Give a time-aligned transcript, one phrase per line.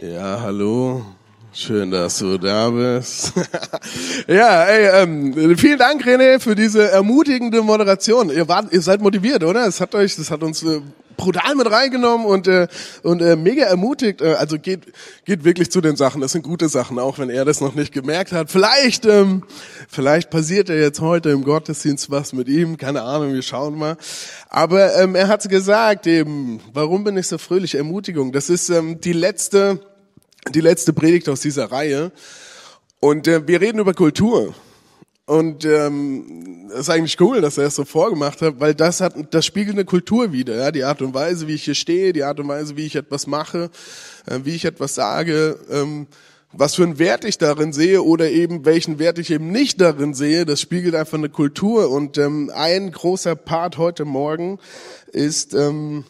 [0.00, 1.04] Ja, hallo.
[1.52, 3.32] Schön, dass du da bist.
[4.28, 8.30] ja, ey, ähm, vielen Dank, René, für diese ermutigende Moderation.
[8.30, 9.66] Ihr, wart, ihr seid motiviert, oder?
[9.66, 10.82] Es hat euch, das hat uns äh,
[11.18, 12.68] brutal mit reingenommen und äh,
[13.02, 14.22] und äh, mega ermutigt.
[14.22, 14.92] Äh, also geht
[15.26, 16.22] geht wirklich zu den Sachen.
[16.22, 18.50] Das sind gute Sachen, auch wenn er das noch nicht gemerkt hat.
[18.50, 19.42] Vielleicht ähm,
[19.88, 22.76] vielleicht passiert ja jetzt heute im Gottesdienst was mit ihm.
[22.76, 23.96] Keine Ahnung, wir schauen mal.
[24.48, 27.74] Aber ähm, er hat gesagt eben, warum bin ich so fröhlich?
[27.74, 28.32] Ermutigung.
[28.32, 29.80] Das ist ähm, die letzte
[30.54, 32.12] die letzte Predigt aus dieser Reihe.
[33.00, 34.54] Und äh, wir reden über Kultur.
[35.26, 39.12] Und ähm, das ist eigentlich cool, dass er es so vorgemacht hat, weil das hat,
[39.30, 42.24] das spiegelt eine Kultur wieder, ja, die Art und Weise, wie ich hier stehe, die
[42.24, 43.70] Art und Weise, wie ich etwas mache,
[44.26, 46.06] äh, wie ich etwas sage, ähm,
[46.52, 50.14] was für einen Wert ich darin sehe oder eben welchen Wert ich eben nicht darin
[50.14, 51.90] sehe, das spiegelt einfach eine Kultur.
[51.90, 54.58] Und ähm, ein großer Part heute Morgen
[55.12, 56.04] ist ähm,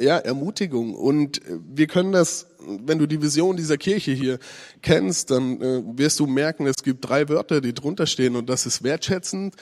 [0.00, 0.94] ja Ermutigung.
[0.94, 2.46] Und wir können das
[2.86, 4.38] wenn du die Vision dieser Kirche hier
[4.82, 8.66] kennst, dann äh, wirst du merken, es gibt drei Wörter, die drunter stehen und das
[8.66, 9.54] ist wertschätzend,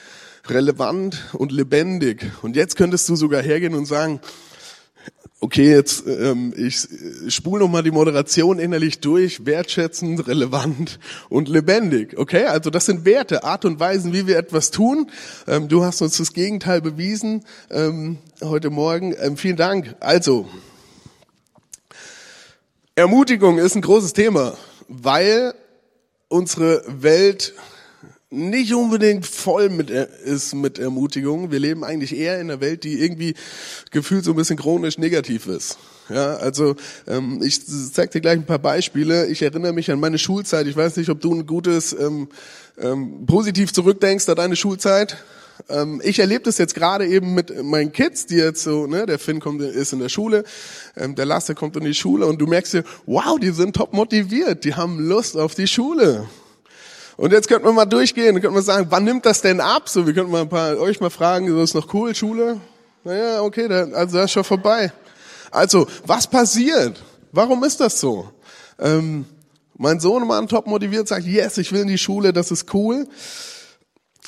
[0.47, 2.25] relevant und lebendig.
[2.41, 4.19] Und jetzt könntest du sogar hergehen und sagen,
[5.39, 6.87] okay, jetzt ähm, ich
[7.29, 12.17] spule nochmal die Moderation innerlich durch, wertschätzend, relevant und lebendig.
[12.17, 15.11] Okay, also das sind Werte, Art und Weisen, wie wir etwas tun.
[15.47, 19.15] Ähm, du hast uns das Gegenteil bewiesen ähm, heute Morgen.
[19.19, 19.95] Ähm, vielen Dank.
[19.99, 20.47] Also,
[22.97, 25.53] Ermutigung ist ein großes Thema, weil
[26.29, 27.53] unsere Welt
[28.31, 31.51] nicht unbedingt voll mit ist mit Ermutigung.
[31.51, 33.35] Wir leben eigentlich eher in einer Welt, die irgendwie
[33.91, 35.77] gefühlt so ein bisschen chronisch negativ ist.
[36.09, 36.75] Ja, also
[37.05, 37.61] ähm, ich
[37.93, 39.27] zeig dir gleich ein paar Beispiele.
[39.27, 40.65] Ich erinnere mich an meine Schulzeit.
[40.65, 42.29] Ich weiß nicht, ob du ein gutes ähm,
[42.79, 45.17] ähm, positiv zurückdenkst an deine Schulzeit.
[45.69, 49.19] Ähm, ich erlebe das jetzt gerade eben mit meinen Kids, die jetzt so, ne, der
[49.19, 50.43] Finn kommt, ist in der Schule,
[50.95, 53.93] ähm, der Lasse kommt in die Schule und du merkst dir, wow, die sind top
[53.93, 56.27] motiviert, die haben Lust auf die Schule.
[57.17, 59.89] Und jetzt könnten wir mal durchgehen, könnten wir sagen, wann nimmt das denn ab?
[59.89, 62.61] So, wir könnten mal ein paar euch mal fragen, so ist noch cool, Schule?
[63.03, 64.91] Naja, okay, dann, also das ist schon vorbei.
[65.49, 67.01] Also, was passiert?
[67.31, 68.29] Warum ist das so?
[68.79, 69.25] Ähm,
[69.75, 73.07] mein Sohn Mann top motiviert, sagt, yes, ich will in die Schule, das ist cool.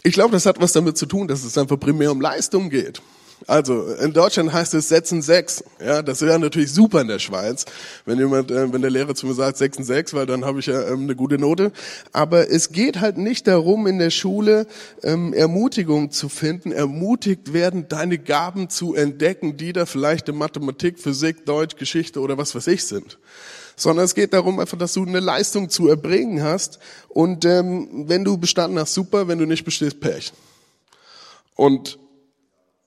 [0.03, 3.01] Ich glaube, das hat was damit zu tun, dass es einfach primär um Leistung geht.
[3.47, 5.63] Also in Deutschland heißt es setzen sechs.
[5.83, 7.66] Ja, das wäre natürlich super in der Schweiz,
[8.05, 10.67] wenn jemand, äh, wenn der Lehrer zu mir sagt setzen sechs, weil dann habe ich
[10.67, 11.72] ja ähm, eine gute Note.
[12.11, 14.67] Aber es geht halt nicht darum, in der Schule
[15.03, 20.99] ähm, Ermutigung zu finden, ermutigt werden, deine Gaben zu entdecken, die da vielleicht in Mathematik,
[20.99, 23.17] Physik, Deutsch, Geschichte oder was weiß ich sind
[23.75, 28.25] sondern es geht darum einfach, dass du eine Leistung zu erbringen hast und ähm, wenn
[28.25, 30.33] du bestanden hast, super, wenn du nicht bestehst, Pech.
[31.55, 31.98] Und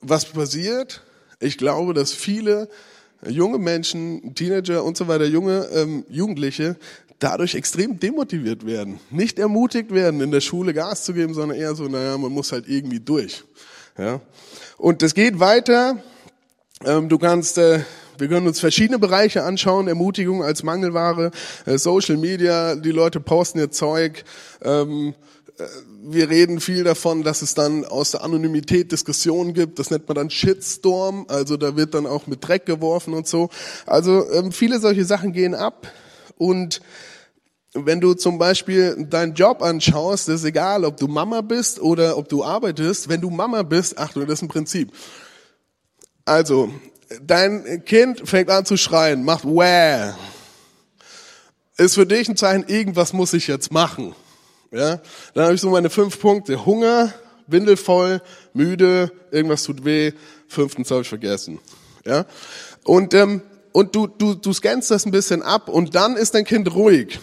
[0.03, 1.03] was passiert?
[1.41, 2.69] Ich glaube, dass viele
[3.27, 6.77] junge Menschen, Teenager und so weiter, junge ähm, Jugendliche
[7.19, 11.75] dadurch extrem demotiviert werden, nicht ermutigt werden, in der Schule Gas zu geben, sondern eher
[11.77, 13.45] so, naja, man muss halt irgendwie durch.
[13.97, 14.21] Ja?
[14.77, 16.03] Und das geht weiter.
[16.85, 17.81] Ähm, du kannst äh,
[18.19, 21.31] wir können uns verschiedene Bereiche anschauen, Ermutigung als Mangelware,
[21.67, 24.25] äh, Social Media, die Leute posten ihr Zeug.
[24.63, 25.15] Ähm,
[25.59, 25.65] äh,
[26.05, 29.79] wir reden viel davon, dass es dann aus der Anonymität Diskussionen gibt.
[29.79, 31.27] Das nennt man dann Shitstorm.
[31.29, 33.51] Also da wird dann auch mit Dreck geworfen und so.
[33.87, 35.91] Also ähm, viele solche Sachen gehen ab.
[36.39, 36.81] Und
[37.73, 42.29] wenn du zum Beispiel deinen Job anschaust, ist egal, ob du Mama bist oder ob
[42.29, 43.09] du arbeitest.
[43.09, 44.93] Wenn du Mama bist, Achtung, das ist ein Prinzip.
[46.25, 46.71] Also,
[47.23, 50.13] dein Kind fängt an zu schreien, macht Wäh.
[51.79, 54.15] Ist für dich ein Zeichen, irgendwas muss ich jetzt machen.
[54.73, 55.01] Ja?
[55.35, 56.67] Dann habe ich so meine fünf Punkte.
[56.67, 57.13] Hunger,
[57.47, 58.23] windelvoll,
[58.55, 60.13] müde, irgendwas tut weh,
[60.49, 61.61] fünftens habe ich vergessen.
[62.05, 62.27] Ja?
[62.85, 66.45] Und, ähm, und du, du, du scannst das ein bisschen ab und dann ist dein
[66.45, 67.21] Kind ruhig.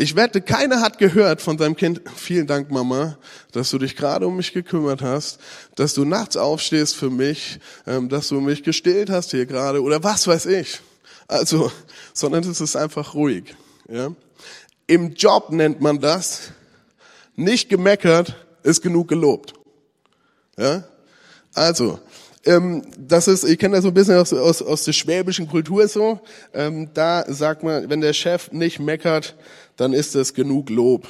[0.00, 3.18] Ich wette, keiner hat gehört von seinem Kind, vielen Dank Mama,
[3.50, 5.40] dass du dich gerade um mich gekümmert hast,
[5.74, 10.04] dass du nachts aufstehst für mich, ähm, dass du mich gestillt hast hier gerade oder
[10.04, 10.80] was weiß ich.
[11.26, 11.72] Also,
[12.14, 13.56] sondern es ist einfach ruhig.
[13.88, 14.12] Ja?
[14.88, 16.50] Im Job nennt man das,
[17.36, 19.52] nicht gemeckert ist genug gelobt.
[20.56, 20.82] Ja?
[21.54, 22.00] Also,
[22.46, 25.86] ähm, das ist, ich kenne das so ein bisschen aus, aus, aus der schwäbischen Kultur
[25.88, 26.20] so.
[26.54, 29.36] Ähm, da sagt man, wenn der Chef nicht meckert,
[29.76, 31.06] dann ist das genug Lob.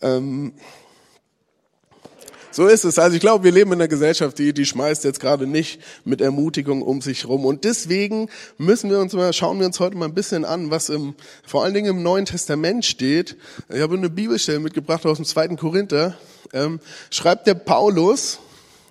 [0.00, 0.54] Ähm,
[2.52, 2.98] so ist es.
[2.98, 6.20] Also ich glaube, wir leben in einer Gesellschaft, die, die schmeißt jetzt gerade nicht mit
[6.20, 7.44] Ermutigung um sich rum.
[7.44, 8.28] Und deswegen
[8.58, 11.14] müssen wir uns mal, schauen wir uns heute mal ein bisschen an, was im,
[11.44, 13.36] vor allen Dingen im Neuen Testament steht.
[13.68, 16.14] Ich habe eine Bibelstelle mitgebracht aus dem zweiten Korinther.
[16.52, 18.38] Ähm, schreibt der Paulus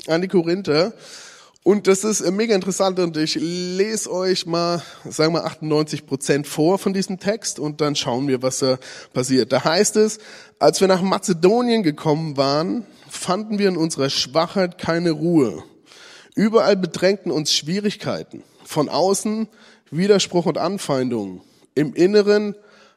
[0.07, 0.93] an die Korinther
[1.63, 6.47] Und das ist äh, mega interessant und ich lese euch mal, sagen wir 98 Prozent
[6.47, 8.79] vor von diesem Text und dann schauen wir, was da
[9.13, 9.51] passiert.
[9.51, 10.17] Da heißt es,
[10.57, 15.63] als wir nach Mazedonien gekommen waren, fanden wir in unserer Schwachheit keine Ruhe.
[16.33, 18.43] Überall bedrängten uns Schwierigkeiten.
[18.63, 19.49] Von außen
[19.91, 21.41] Widerspruch und Anfeindungen.
[21.75, 22.55] Im Inneren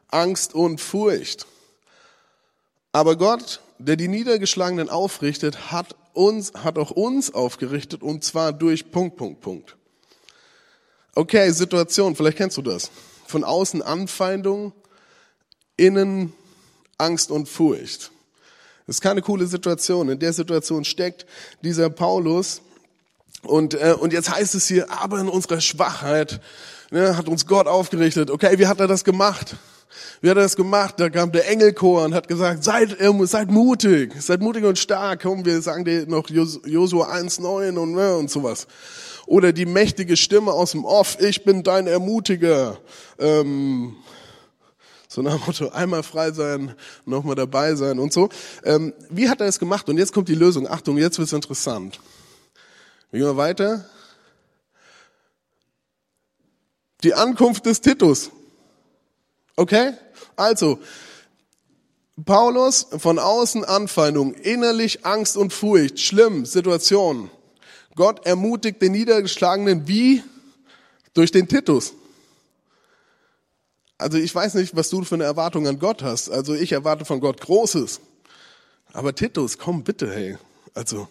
[0.09, 1.47] Angst und Furcht.
[2.93, 8.93] Aber Gott, der die Niedergeschlagenen aufrichtet, hat uns, hat auch uns aufgerichtet und zwar durch
[8.93, 9.77] Punkt, Punkt, Punkt.
[11.17, 12.91] Okay, Situation, vielleicht kennst du das.
[13.27, 14.73] Von außen Anfeindung,
[15.77, 16.33] innen
[16.99, 18.13] Angst und Furcht.
[18.87, 20.09] Das ist keine coole Situation.
[20.11, 21.27] In der Situation steckt
[21.63, 22.61] dieser Paulus.
[23.43, 26.41] Und, äh, und jetzt heißt es hier, aber in unserer Schwachheit
[26.91, 28.31] ne, hat uns Gott aufgerichtet.
[28.31, 29.57] Okay, wie hat er das gemacht?
[30.21, 30.95] Wie hat er das gemacht?
[30.99, 35.23] Da kam der Engelchor und hat gesagt, seid, seid mutig, seid mutig und stark.
[35.23, 38.67] Komm, wir sagen dir noch Josua 1,9 und, ne, und sowas.
[39.27, 42.79] Oder die mächtige Stimme aus dem Off, ich bin dein Ermutiger.
[43.19, 43.97] Ähm,
[45.15, 46.75] so nach dem Motto, einmal frei sein,
[47.07, 48.29] nochmal dabei sein und so.
[48.65, 49.89] Ähm, wie hat er es gemacht?
[49.89, 50.69] Und jetzt kommt die Lösung.
[50.69, 52.01] Achtung, jetzt wird's interessant.
[53.13, 53.89] Wir gehen wir weiter.
[57.05, 58.31] Die Ankunft des Titus.
[59.55, 59.93] Okay?
[60.35, 60.81] Also,
[62.25, 67.31] Paulus von außen Anfeindung, innerlich Angst und Furcht, schlimm, Situation.
[67.95, 70.25] Gott ermutigt den Niedergeschlagenen wie?
[71.13, 71.95] Durch den Titus.
[73.99, 76.31] Also ich weiß nicht, was du für eine Erwartung an Gott hast.
[76.31, 78.01] Also ich erwarte von Gott Großes.
[78.93, 80.37] Aber Titus, komm bitte, hey.
[80.75, 81.09] Also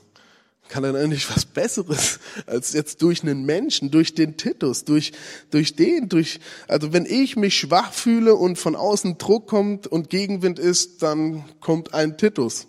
[0.70, 5.12] kann dann eigentlich was Besseres als jetzt durch einen Menschen, durch den Titus, durch,
[5.52, 10.10] durch den, durch, also wenn ich mich schwach fühle und von außen Druck kommt und
[10.10, 12.68] Gegenwind ist, dann kommt ein Titus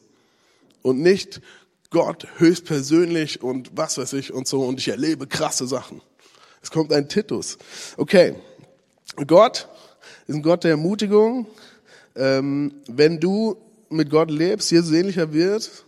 [0.82, 1.40] und nicht
[1.90, 6.02] Gott höchstpersönlich und was weiß ich und so und ich erlebe krasse Sachen.
[6.60, 7.56] Es kommt ein Titus.
[7.96, 8.34] Okay.
[9.26, 9.68] Gott
[10.26, 11.46] ist ein Gott der Ermutigung.
[12.16, 13.56] Ähm, wenn du
[13.90, 15.84] mit Gott lebst, Jesus ähnlicher wird,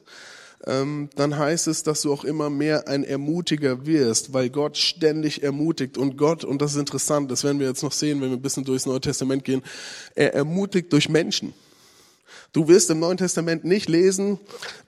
[0.66, 5.42] ähm, dann heißt es, dass du auch immer mehr ein Ermutiger wirst, weil Gott ständig
[5.42, 5.96] ermutigt.
[5.96, 8.42] Und Gott, und das ist interessant, das werden wir jetzt noch sehen, wenn wir ein
[8.42, 9.62] bisschen durchs Neue Testament gehen,
[10.14, 11.54] er ermutigt durch Menschen.
[12.56, 14.38] Du wirst im Neuen Testament nicht lesen.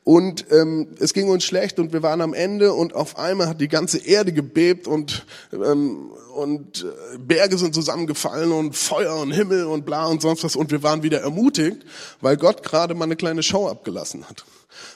[0.03, 3.61] Und ähm, es ging uns schlecht und wir waren am Ende und auf einmal hat
[3.61, 9.67] die ganze Erde gebebt und, ähm, und äh, Berge sind zusammengefallen und Feuer und Himmel
[9.67, 10.57] und bla und sonst was.
[10.57, 11.85] Und wir waren wieder ermutigt,
[12.23, 14.47] weil Gott gerade mal eine kleine Show abgelassen hat.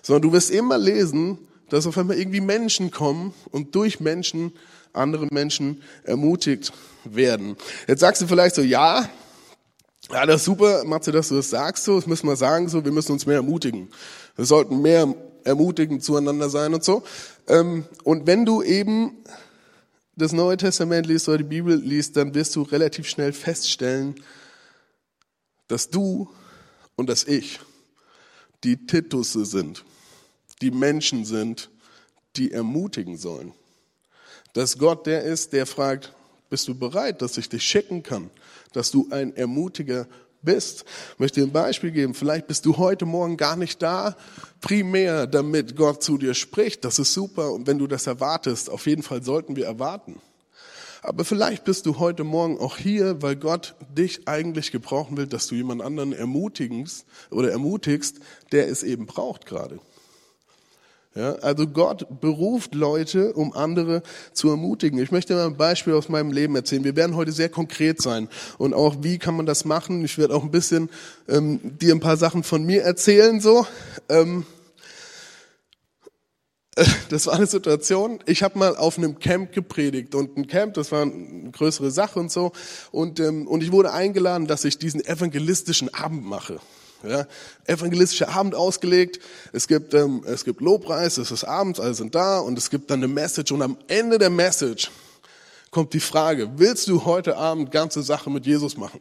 [0.00, 1.36] Sondern du wirst immer lesen,
[1.68, 4.50] dass auf einmal irgendwie Menschen kommen und durch Menschen
[4.94, 6.72] andere Menschen ermutigt
[7.04, 7.56] werden.
[7.86, 9.10] Jetzt sagst du vielleicht so, ja,
[10.12, 12.84] ja, das ist super, Matze, dass du das sagst so, das müssen wir sagen so,
[12.84, 13.88] wir müssen uns mehr ermutigen.
[14.36, 15.14] Wir sollten mehr
[15.44, 17.02] ermutigend zueinander sein und so.
[17.48, 19.16] Ähm, und wenn du eben
[20.14, 24.14] das Neue Testament liest oder die Bibel liest, dann wirst du relativ schnell feststellen,
[25.68, 26.28] dass du
[26.96, 27.60] und das Ich
[28.64, 29.84] die Titusse sind,
[30.60, 31.70] die Menschen sind,
[32.36, 33.52] die ermutigen sollen.
[34.52, 36.12] Dass Gott der ist, der fragt,
[36.52, 38.28] bist du bereit, dass ich dich schicken kann,
[38.74, 40.06] dass du ein Ermutiger
[40.42, 40.84] bist.
[41.14, 42.12] Ich möchte dir ein Beispiel geben.
[42.12, 44.18] Vielleicht bist du heute Morgen gar nicht da,
[44.60, 46.84] primär, damit Gott zu dir spricht.
[46.84, 47.52] Das ist super.
[47.52, 50.20] Und wenn du das erwartest, auf jeden Fall sollten wir erwarten.
[51.00, 55.46] Aber vielleicht bist du heute Morgen auch hier, weil Gott dich eigentlich gebrauchen will, dass
[55.46, 58.18] du jemand anderen ermutigst oder ermutigst,
[58.52, 59.80] der es eben braucht gerade.
[61.14, 64.02] Ja, also Gott beruft Leute, um andere
[64.32, 64.98] zu ermutigen.
[64.98, 66.84] Ich möchte mal ein Beispiel aus meinem Leben erzählen.
[66.84, 70.02] Wir werden heute sehr konkret sein und auch wie kann man das machen.
[70.06, 70.88] Ich werde auch ein bisschen
[71.28, 73.66] ähm, dir ein paar Sachen von mir erzählen so.
[74.08, 74.46] Ähm,
[77.10, 80.90] das war eine Situation, ich habe mal auf einem Camp gepredigt und ein Camp, das
[80.92, 82.52] war eine größere Sache und so
[82.90, 86.58] und, ähm, und ich wurde eingeladen, dass ich diesen evangelistischen Abend mache.
[87.04, 87.26] Ja,
[87.66, 89.18] evangelistischer Abend ausgelegt,
[89.52, 92.90] es gibt, ähm, es gibt Lobpreis, es ist abends, alle sind da und es gibt
[92.90, 94.90] dann eine Message und am Ende der Message
[95.72, 99.00] kommt die Frage, willst du heute Abend ganze Sache mit Jesus machen?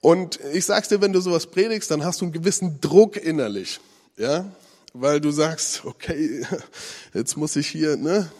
[0.00, 3.80] Und ich sag's dir, wenn du sowas predigst, dann hast du einen gewissen Druck innerlich.
[4.16, 4.46] Ja,
[4.94, 6.46] weil du sagst, okay,
[7.14, 8.30] jetzt muss ich hier ne,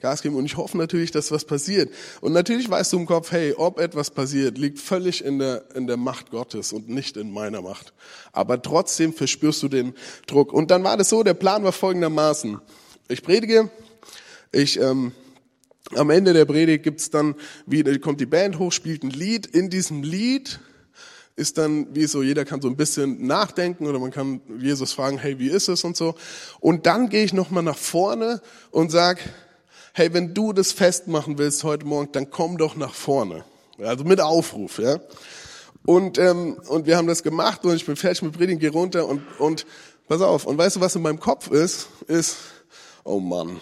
[0.00, 1.90] Gas geben und ich hoffe natürlich, dass was passiert.
[2.20, 5.86] Und natürlich weißt du im Kopf, hey, ob etwas passiert, liegt völlig in der, in
[5.86, 7.92] der Macht Gottes und nicht in meiner Macht.
[8.32, 9.94] Aber trotzdem verspürst du den
[10.26, 10.52] Druck.
[10.52, 12.60] Und dann war das so, der Plan war folgendermaßen.
[13.08, 13.70] Ich predige,
[14.52, 14.80] ich...
[14.80, 15.12] Ähm,
[15.94, 17.34] am Ende der Predigt gibt's dann
[17.66, 19.46] wieder, kommt die Band hoch, spielt ein Lied.
[19.46, 20.60] In diesem Lied
[21.36, 25.18] ist dann, wie so, jeder kann so ein bisschen nachdenken oder man kann Jesus fragen,
[25.18, 26.14] hey, wie ist es und so.
[26.60, 29.18] Und dann gehe ich nochmal nach vorne und sag,
[29.94, 33.44] hey, wenn du das festmachen willst heute Morgen, dann komm doch nach vorne.
[33.78, 34.98] Also mit Aufruf, ja.
[35.86, 39.06] Und, ähm, und wir haben das gemacht und ich bin fertig mit Predigen, geh runter
[39.06, 39.66] und, und
[40.08, 40.46] pass auf.
[40.46, 41.88] Und weißt du, was in meinem Kopf ist?
[42.08, 42.36] Ist,
[43.04, 43.60] oh Mann,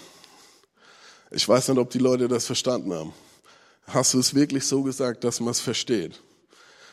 [1.30, 3.12] ich weiß nicht, ob die Leute das verstanden haben.
[3.88, 6.22] Hast du es wirklich so gesagt, dass man es versteht?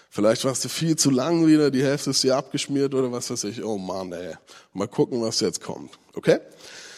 [0.09, 3.45] Vielleicht warst du viel zu lang wieder, die Hälfte ist dir abgeschmiert oder was weiß
[3.45, 3.63] ich.
[3.63, 4.33] Oh Mann, ey.
[4.73, 5.97] Mal gucken, was jetzt kommt.
[6.13, 6.39] Okay?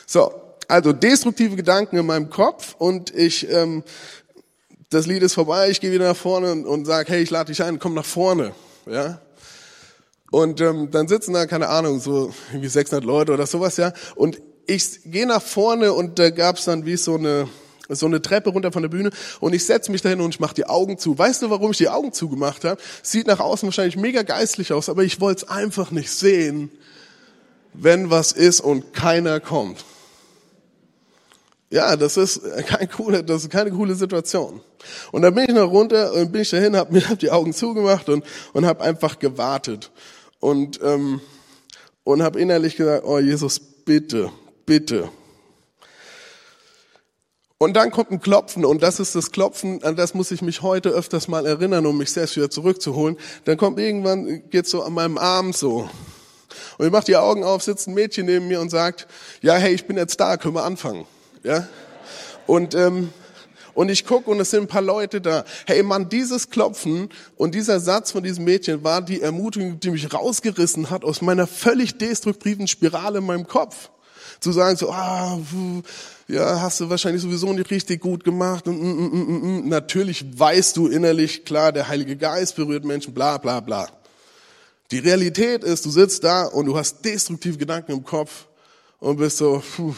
[0.07, 3.83] So, also destruktive Gedanken in meinem Kopf und ich, ähm,
[4.89, 7.51] das Lied ist vorbei, ich gehe wieder nach vorne und, und sage, hey, ich lade
[7.51, 8.53] dich ein, komm nach vorne.
[8.85, 9.19] Ja?
[10.31, 13.91] Und ähm, dann sitzen da, keine Ahnung, so irgendwie 600 Leute oder sowas, ja.
[14.15, 17.49] Und ich gehe nach vorne und da gab's dann wie so eine
[17.89, 19.09] so eine Treppe runter von der Bühne
[19.41, 21.17] und ich setze mich dahin und ich mache die Augen zu.
[21.17, 22.79] Weißt du, warum ich die Augen zugemacht habe?
[23.03, 26.71] Sieht nach außen wahrscheinlich mega geistlich aus, aber ich wollte es einfach nicht sehen,
[27.73, 29.83] wenn was ist und keiner kommt.
[31.71, 34.59] Ja, das ist kein coole, das ist keine coole Situation.
[35.13, 37.53] Und dann bin ich noch runter und bin ich dahin, habe mir hab die Augen
[37.53, 39.89] zugemacht und und habe einfach gewartet
[40.41, 41.21] und ähm,
[42.03, 44.31] und habe innerlich gesagt, oh Jesus, bitte,
[44.65, 45.09] bitte.
[47.57, 50.63] Und dann kommt ein Klopfen und das ist das Klopfen, an das muss ich mich
[50.63, 53.17] heute öfters mal erinnern, um mich selbst wieder zurückzuholen.
[53.45, 55.89] Dann kommt irgendwann, geht so an meinem Arm so.
[56.77, 59.07] Und ich mache die Augen auf, sitzt ein Mädchen neben mir und sagt,
[59.41, 61.05] ja, hey, ich bin jetzt da, können wir anfangen.
[61.43, 61.67] Ja?
[62.47, 63.11] Und, ähm,
[63.73, 65.45] und ich gucke und es sind ein paar Leute da.
[65.65, 70.13] Hey Mann, dieses Klopfen und dieser Satz von diesem Mädchen war die Ermutigung, die mich
[70.13, 73.89] rausgerissen hat aus meiner völlig destruktiven Spirale in meinem Kopf
[74.41, 75.39] zu sagen so, ah,
[76.27, 78.67] ja, hast du wahrscheinlich sowieso nicht richtig gut gemacht.
[78.67, 83.13] Und, mm, mm, mm, mm, Natürlich weißt du innerlich, klar, der Heilige Geist berührt Menschen,
[83.13, 83.87] bla bla bla.
[84.89, 88.47] Die Realität ist, du sitzt da und du hast destruktive Gedanken im Kopf
[88.99, 89.93] und bist so, puh.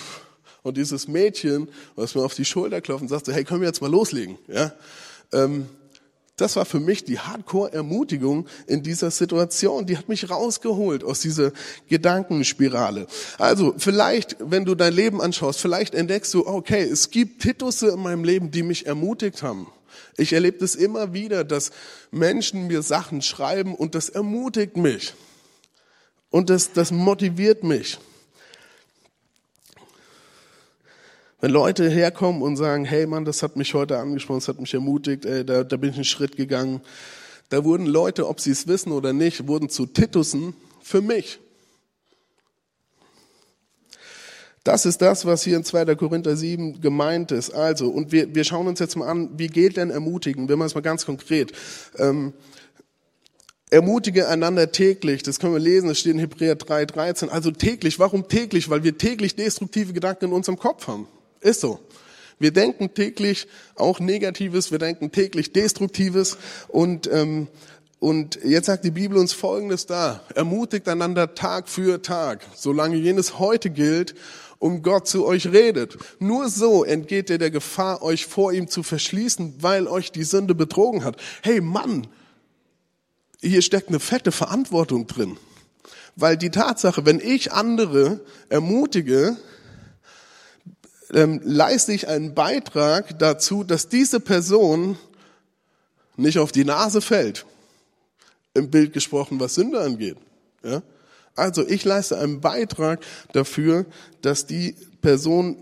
[0.63, 3.81] Und dieses Mädchen, was mir auf die Schulter klopft und sagt hey, können wir jetzt
[3.81, 4.37] mal loslegen?
[4.47, 4.73] Ja,
[5.31, 5.67] ähm,
[6.35, 9.85] das war für mich die Hardcore-Ermutigung in dieser Situation.
[9.85, 11.51] Die hat mich rausgeholt aus dieser
[11.89, 13.05] Gedankenspirale.
[13.37, 17.99] Also vielleicht, wenn du dein Leben anschaust, vielleicht entdeckst du, okay, es gibt Titusse in
[17.99, 19.67] meinem Leben, die mich ermutigt haben.
[20.17, 21.71] Ich erlebe das immer wieder, dass
[22.09, 25.13] Menschen mir Sachen schreiben und das ermutigt mich.
[26.31, 27.99] Und das, das motiviert mich.
[31.43, 34.73] Wenn Leute herkommen und sagen, hey Mann, das hat mich heute angesprochen, das hat mich
[34.73, 36.79] ermutigt, ey, da, da bin ich einen Schritt gegangen.
[37.49, 41.41] Da wurden Leute, ob sie es wissen oder nicht, wurden zu Titussen für mich.
[44.63, 45.95] Das ist das, was hier in 2.
[45.95, 47.49] Korinther 7 gemeint ist.
[47.49, 50.47] Also, und wir, wir schauen uns jetzt mal an, wie geht denn Ermutigen?
[50.47, 51.51] Wir machen es mal ganz konkret.
[51.97, 52.31] Ähm,
[53.69, 55.23] ermutige einander täglich.
[55.23, 57.27] Das können wir lesen, das steht in Hebräer 3, 13.
[57.27, 57.99] Also täglich.
[57.99, 58.69] Warum täglich?
[58.69, 61.05] Weil wir täglich destruktive Gedanken in unserem Kopf haben.
[61.43, 61.79] Ist so.
[62.39, 67.47] Wir denken täglich auch Negatives, wir denken täglich Destruktives und ähm,
[67.99, 73.39] und jetzt sagt die Bibel uns Folgendes da: Ermutigt einander Tag für Tag, solange jenes
[73.39, 74.13] heute gilt,
[74.59, 75.97] um Gott zu euch redet.
[76.19, 80.53] Nur so entgeht ihr der Gefahr, euch vor ihm zu verschließen, weil euch die Sünde
[80.53, 81.15] betrogen hat.
[81.43, 82.07] Hey Mann,
[83.41, 85.37] hier steckt eine fette Verantwortung drin.
[86.17, 88.19] Weil die Tatsache, wenn ich andere
[88.49, 89.37] ermutige,
[91.13, 94.97] ähm, leiste ich einen Beitrag dazu, dass diese Person
[96.15, 97.45] nicht auf die Nase fällt.
[98.53, 100.17] Im Bild gesprochen, was Sünde angeht.
[100.63, 100.83] Ja?
[101.35, 103.03] Also ich leiste einen Beitrag
[103.33, 103.85] dafür,
[104.21, 105.57] dass die Person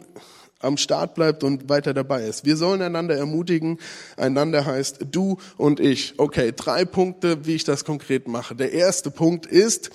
[0.59, 2.45] am Start bleibt und weiter dabei ist.
[2.45, 3.79] Wir sollen einander ermutigen.
[4.17, 6.13] Einander heißt du und ich.
[6.17, 8.55] Okay, drei Punkte, wie ich das konkret mache.
[8.55, 9.89] Der erste Punkt ist,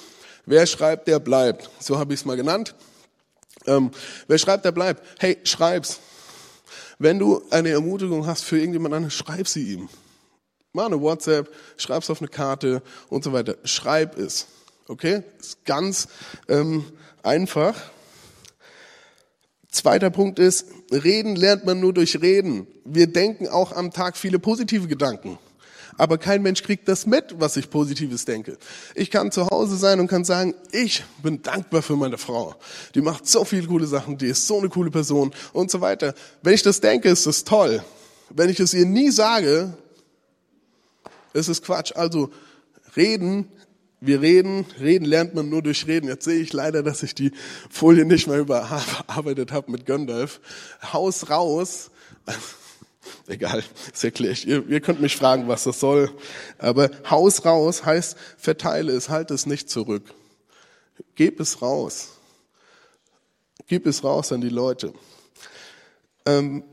[0.44, 1.70] wer schreibt, der bleibt.
[1.78, 2.74] So habe ich es mal genannt.
[3.66, 3.90] Ähm,
[4.28, 5.02] wer schreibt, der bleibt.
[5.18, 6.00] Hey, schreib's.
[6.98, 9.88] Wenn du eine Ermutigung hast für irgendjemand anderen, schreib sie ihm.
[10.72, 13.56] Mach eine WhatsApp, schreib's auf eine Karte und so weiter.
[13.64, 14.46] Schreib es.
[14.88, 15.22] Okay?
[15.38, 16.08] Ist ganz
[16.48, 16.84] ähm,
[17.22, 17.74] einfach.
[19.70, 22.66] Zweiter Punkt ist, reden lernt man nur durch Reden.
[22.84, 25.38] Wir denken auch am Tag viele positive Gedanken
[25.96, 28.58] aber kein Mensch kriegt das mit, was ich Positives denke.
[28.94, 32.54] Ich kann zu Hause sein und kann sagen, ich bin dankbar für meine Frau.
[32.94, 36.14] Die macht so viele coole Sachen, die ist so eine coole Person und so weiter.
[36.42, 37.82] Wenn ich das denke, ist das toll.
[38.30, 39.76] Wenn ich es ihr nie sage,
[41.32, 41.92] ist es Quatsch.
[41.94, 42.30] Also
[42.96, 43.48] reden,
[44.00, 46.08] wir reden, reden lernt man nur durch Reden.
[46.08, 47.32] Jetzt sehe ich leider, dass ich die
[47.70, 50.40] Folie nicht mehr überarbeitet habe mit Gandalf.
[50.92, 51.90] Haus raus.
[53.26, 54.46] Egal, das erkläre ich.
[54.46, 56.10] Ihr, ihr könnt mich fragen, was das soll.
[56.58, 60.14] Aber Haus raus heißt, verteile es, halt es nicht zurück.
[61.14, 62.12] Gib es raus.
[63.66, 64.92] Gib es raus an die Leute.
[66.24, 66.64] Ähm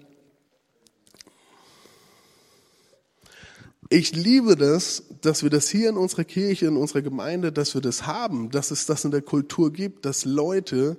[3.89, 7.81] ich liebe das, dass wir das hier in unserer Kirche, in unserer Gemeinde, dass wir
[7.81, 10.97] das haben, dass es das in der Kultur gibt, dass Leute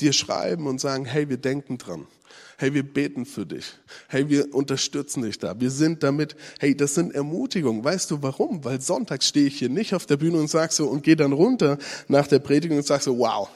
[0.00, 2.06] dir schreiben und sagen, hey, wir denken dran.
[2.58, 3.64] Hey, wir beten für dich.
[4.08, 5.58] Hey, wir unterstützen dich da.
[5.58, 7.82] Wir sind damit, hey, das sind Ermutigungen.
[7.82, 8.64] Weißt du warum?
[8.64, 11.32] Weil sonntags stehe ich hier nicht auf der Bühne und sag so und gehe dann
[11.32, 11.78] runter
[12.08, 13.48] nach der Predigt und sag so, wow,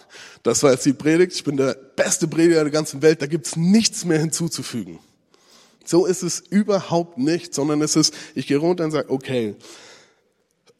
[0.43, 1.35] das war jetzt die Predigt.
[1.35, 3.21] Ich bin der beste Prediger der ganzen Welt.
[3.21, 4.99] Da gibt's nichts mehr hinzuzufügen.
[5.85, 9.55] So ist es überhaupt nicht, sondern es ist, ich gehe runter und sage, okay,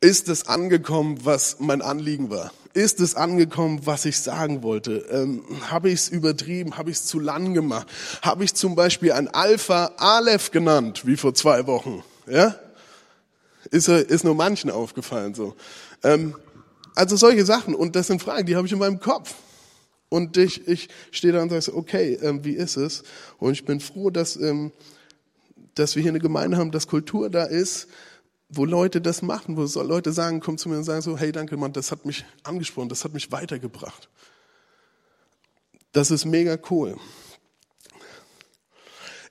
[0.01, 2.53] ist es angekommen, was mein Anliegen war?
[2.75, 5.07] Ist es angekommen, was ich sagen wollte?
[5.11, 6.77] Ähm, Habe ich es übertrieben?
[6.77, 7.87] Habe ich es zu lang gemacht?
[8.21, 12.03] Habe ich zum Beispiel ein Alpha Aleph genannt, wie vor zwei Wochen?
[12.27, 12.57] Ja?
[13.71, 15.55] Ist, ist nur manchen aufgefallen so.
[16.03, 16.35] Ähm,
[16.97, 17.77] also solche Sachen.
[17.77, 19.35] Und das sind Fragen, die habe ich in meinem Kopf.
[20.09, 23.05] Und ich, ich stehe da und sage, okay, ähm, wie ist es?
[23.39, 24.73] Und ich bin froh, dass, ähm,
[25.77, 27.87] dass wir hier eine Gemeinde haben, dass Kultur da ist,
[28.57, 31.57] wo Leute das machen, wo Leute sagen, kommen zu mir und sagen so, hey, danke
[31.57, 34.09] Mann, das hat mich angesprochen, das hat mich weitergebracht.
[35.93, 36.97] Das ist mega cool.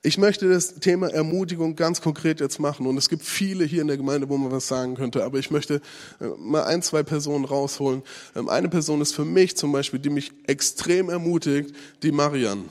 [0.06, 3.88] Ich möchte das Thema Ermutigung ganz konkret jetzt machen und es gibt viele hier in
[3.88, 5.80] der Gemeinde, wo man was sagen könnte, aber ich möchte
[6.20, 8.02] äh, mal ein, zwei Personen rausholen.
[8.36, 12.64] Ähm, eine Person ist für mich zum Beispiel, die mich extrem ermutigt, die Marianne.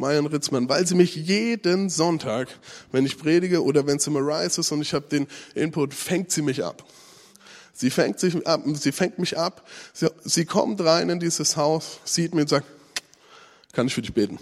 [0.00, 2.48] Marian Ritzmann, weil sie mich jeden Sonntag,
[2.90, 6.32] wenn ich predige oder wenn es im Arise ist und ich habe den Input, fängt
[6.32, 6.84] sie mich ab.
[7.74, 12.00] Sie fängt, sich ab, sie fängt mich ab, sie, sie kommt rein in dieses Haus,
[12.04, 12.66] sieht mir und sagt,
[13.72, 14.38] kann ich für dich beten?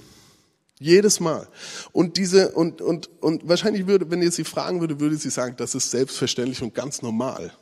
[0.81, 1.49] Jedes Mal.
[1.93, 5.57] Und diese, und, und, und wahrscheinlich würde, wenn ihr sie fragen würde, würde sie sagen,
[5.57, 7.53] das ist selbstverständlich und ganz normal.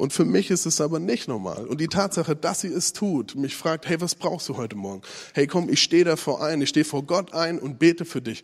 [0.00, 1.66] Und für mich ist es aber nicht normal.
[1.66, 5.02] Und die Tatsache, dass sie es tut, mich fragt, hey, was brauchst du heute Morgen?
[5.34, 8.42] Hey, komm, ich stehe davor ein, ich stehe vor Gott ein und bete für dich.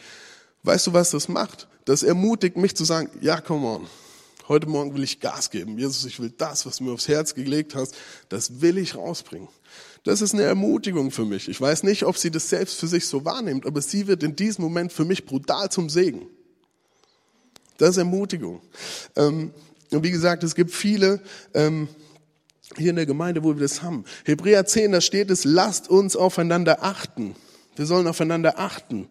[0.65, 1.67] Weißt du, was das macht?
[1.87, 3.87] Das ermutigt mich zu sagen, ja, come on.
[4.49, 5.79] Heute Morgen will ich Gas geben.
[5.79, 7.95] Jesus, ich will das, was du mir aufs Herz gelegt hast,
[8.29, 9.49] das will ich rausbringen.
[10.05, 11.49] Das ist eine Ermutigung für mich.
[11.49, 14.37] Ich weiß nicht, ob sie das selbst für sich so wahrnimmt, aber sie wird in
[14.37, 16.27] diesem Moment für mich brutal zum Segen.
[17.79, 18.61] Das ist Ermutigung.
[19.17, 19.55] Ähm,
[19.91, 21.21] und wie gesagt, es gibt viele
[21.55, 21.89] ähm,
[22.77, 24.05] hier in der Gemeinde, wo wir das haben.
[24.25, 27.37] Hebräer 10, da steht es, lasst uns aufeinander achten.
[27.77, 29.09] Wir sollen aufeinander achten.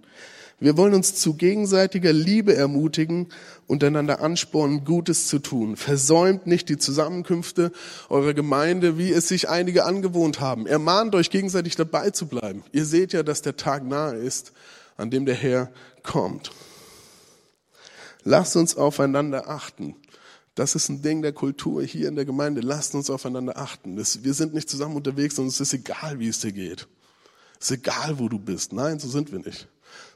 [0.60, 3.28] Wir wollen uns zu gegenseitiger Liebe ermutigen
[3.68, 5.76] und einander anspornen, Gutes zu tun.
[5.76, 7.74] Versäumt nicht die Zusammenkünfte
[8.10, 10.66] eurer Gemeinde, wie es sich einige angewohnt haben.
[10.66, 12.64] Ermahnt euch gegenseitig dabei zu bleiben.
[12.72, 14.54] Ihr seht ja, dass der Tag nahe ist,
[14.96, 15.72] an dem der Herr
[16.04, 16.52] kommt.
[18.24, 19.96] Lasst uns aufeinander achten.
[20.56, 22.62] Das ist ein Ding der Kultur hier in der Gemeinde.
[22.62, 23.98] Lasst uns aufeinander achten.
[23.98, 26.88] wir sind nicht zusammen unterwegs und es ist egal, wie es dir geht.
[27.60, 28.72] Es ist egal, wo du bist.
[28.72, 29.68] Nein, so sind wir nicht.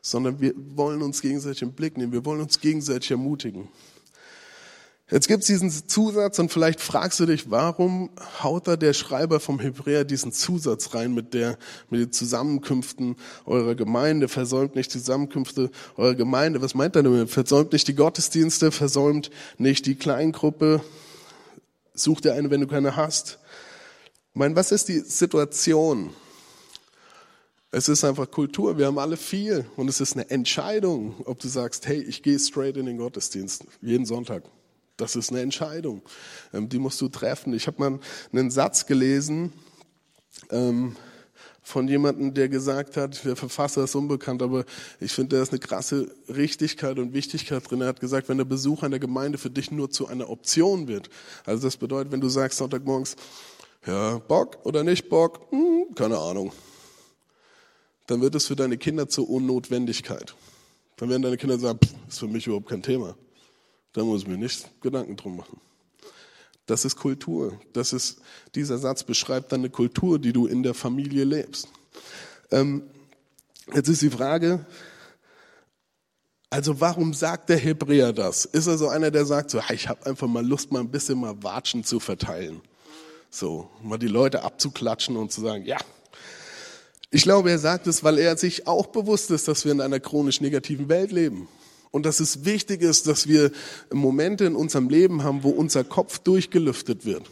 [0.02, 2.13] Sondern wir wollen uns gegenseitig im Blick nehmen.
[2.13, 3.67] Wir wollen uns gegenseitig ermutigen.
[5.12, 8.12] Jetzt gibt's diesen Zusatz und vielleicht fragst du dich, warum
[8.43, 11.58] haut da der Schreiber vom Hebräer diesen Zusatz rein mit der,
[11.89, 13.15] mit den Zusammenkünften
[13.48, 16.62] eurer Gemeinde, versäumt nicht die Zusammenkünfte eurer Gemeinde.
[16.62, 17.32] Was meint er damit?
[17.32, 20.82] Versäumt nicht die Gottesdienste, versäumt nicht die Kleingruppe,
[21.95, 23.39] such dir eine, wenn du keine hast.
[24.34, 26.12] Ich meine, was ist die Situation?
[27.72, 31.48] Es ist einfach Kultur, wir haben alle viel und es ist eine Entscheidung, ob du
[31.48, 34.43] sagst, hey, ich gehe straight in den Gottesdienst, jeden Sonntag.
[34.99, 36.01] Das ist eine Entscheidung,
[36.53, 37.53] ähm, die musst du treffen.
[37.53, 37.99] Ich habe mal
[38.31, 39.53] einen Satz gelesen
[40.51, 40.95] ähm,
[41.62, 44.65] von jemandem, der gesagt hat, der Verfasser ist unbekannt, aber
[44.99, 47.81] ich finde, da ist eine krasse Richtigkeit und Wichtigkeit drin.
[47.81, 51.09] Er hat gesagt, wenn der Besuch einer Gemeinde für dich nur zu einer Option wird,
[51.45, 53.15] also das bedeutet, wenn du sagst Sonntagmorgens,
[53.85, 56.51] ja, Bock oder nicht Bock, hm, keine Ahnung,
[58.07, 60.35] dann wird es für deine Kinder zur Unnotwendigkeit.
[60.97, 63.15] Dann werden deine Kinder sagen, pff, ist für mich überhaupt kein Thema.
[63.93, 65.60] Da muss ich mir nicht Gedanken drum machen.
[66.65, 67.60] Das ist Kultur.
[67.73, 68.21] Das ist,
[68.54, 71.67] dieser Satz beschreibt dann eine Kultur, die du in der Familie lebst.
[72.52, 72.84] Ähm,
[73.73, 74.65] jetzt ist die Frage,
[76.52, 78.45] also warum sagt der Hebräer das?
[78.45, 81.19] Ist er so einer, der sagt so, ich habe einfach mal Lust, mal ein bisschen
[81.19, 82.62] mal Watschen zu verteilen.
[83.30, 85.78] So, mal die Leute abzuklatschen und zu sagen, ja.
[87.12, 89.99] Ich glaube, er sagt es, weil er sich auch bewusst ist, dass wir in einer
[89.99, 91.47] chronisch negativen Welt leben.
[91.91, 93.52] Und dass es wichtig ist, dass wir
[93.91, 97.23] Momente in unserem Leben haben, wo unser Kopf durchgelüftet wird.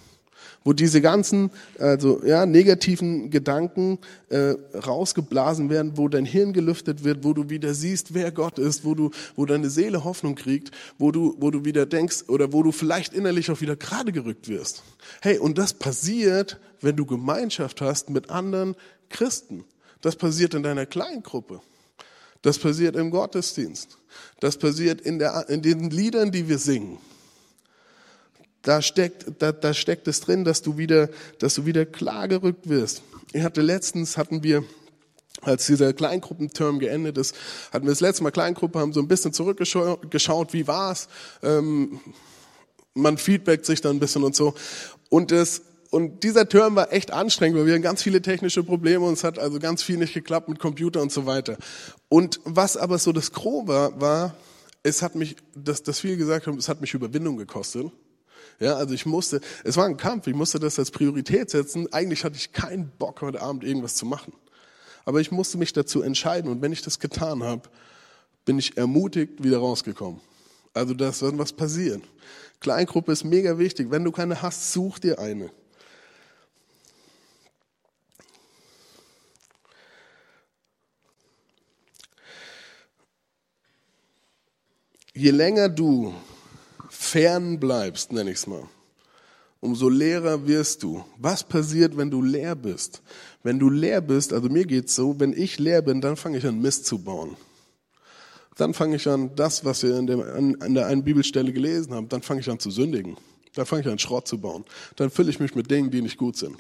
[0.64, 7.24] Wo diese ganzen also, ja, negativen Gedanken äh, rausgeblasen werden, wo dein Hirn gelüftet wird,
[7.24, 11.12] wo du wieder siehst, wer Gott ist, wo, du, wo deine Seele Hoffnung kriegt, wo
[11.12, 14.84] du, wo du wieder denkst oder wo du vielleicht innerlich auch wieder gerade gerückt wirst.
[15.22, 18.76] Hey, und das passiert, wenn du Gemeinschaft hast mit anderen
[19.10, 19.64] Christen.
[20.02, 21.62] Das passiert in deiner Kleingruppe.
[22.42, 23.98] Das passiert im Gottesdienst.
[24.40, 27.00] Das passiert in, der, in den Liedern, die wir singen.
[28.62, 32.68] Da steckt, da, da steckt es drin, dass du wieder, dass du wieder klar gerückt
[32.70, 33.02] wirst.
[33.34, 34.64] Ich hatte letztens, hatten wir,
[35.42, 37.36] als dieser Kleingruppenterm geendet ist,
[37.72, 41.08] hatten wir das letzte Mal Kleingruppe, haben so ein bisschen zurückgeschaut, wie war's.
[41.44, 42.00] Ähm,
[42.94, 44.54] man feedbackt sich dann ein bisschen und so.
[45.10, 49.06] Und das, und dieser Term war echt anstrengend, weil wir hatten ganz viele technische Probleme
[49.06, 51.58] und es hat also ganz viel nicht geklappt mit Computer und so weiter.
[52.10, 54.36] Und was aber so das Grobe war, war,
[54.84, 57.92] es hat mich, dass, dass viele gesagt haben, es hat mich Überwindung gekostet.
[58.60, 61.92] Ja, also ich musste, es war ein Kampf, ich musste das als Priorität setzen.
[61.94, 64.34] Eigentlich hatte ich keinen Bock, heute Abend irgendwas zu machen.
[65.06, 67.70] Aber ich musste mich dazu entscheiden und wenn ich das getan habe,
[68.46, 70.22] bin ich ermutigt wieder rausgekommen.
[70.74, 72.02] Also das wird was passieren.
[72.60, 73.92] Kleingruppe ist mega wichtig.
[73.92, 75.52] Wenn du keine hast, such dir eine.
[85.18, 86.14] Je länger du
[86.90, 88.62] fern bleibst, nenne ich es mal,
[89.60, 91.04] umso leerer wirst du.
[91.18, 93.02] Was passiert, wenn du leer bist?
[93.42, 96.46] Wenn du leer bist, also mir geht's so, wenn ich leer bin, dann fange ich
[96.46, 97.36] an Mist zu bauen.
[98.58, 102.10] Dann fange ich an, das, was wir in, dem, an der einen Bibelstelle gelesen haben,
[102.10, 103.18] dann fange ich an zu sündigen.
[103.56, 104.66] Dann fange ich an Schrott zu bauen.
[104.98, 106.58] Dann fülle ich mich mit Dingen, die nicht gut sind.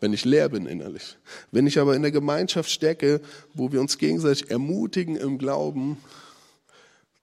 [0.00, 1.18] Wenn ich leer bin innerlich.
[1.50, 3.20] Wenn ich aber in der Gemeinschaft stecke,
[3.52, 5.98] wo wir uns gegenseitig ermutigen im Glauben,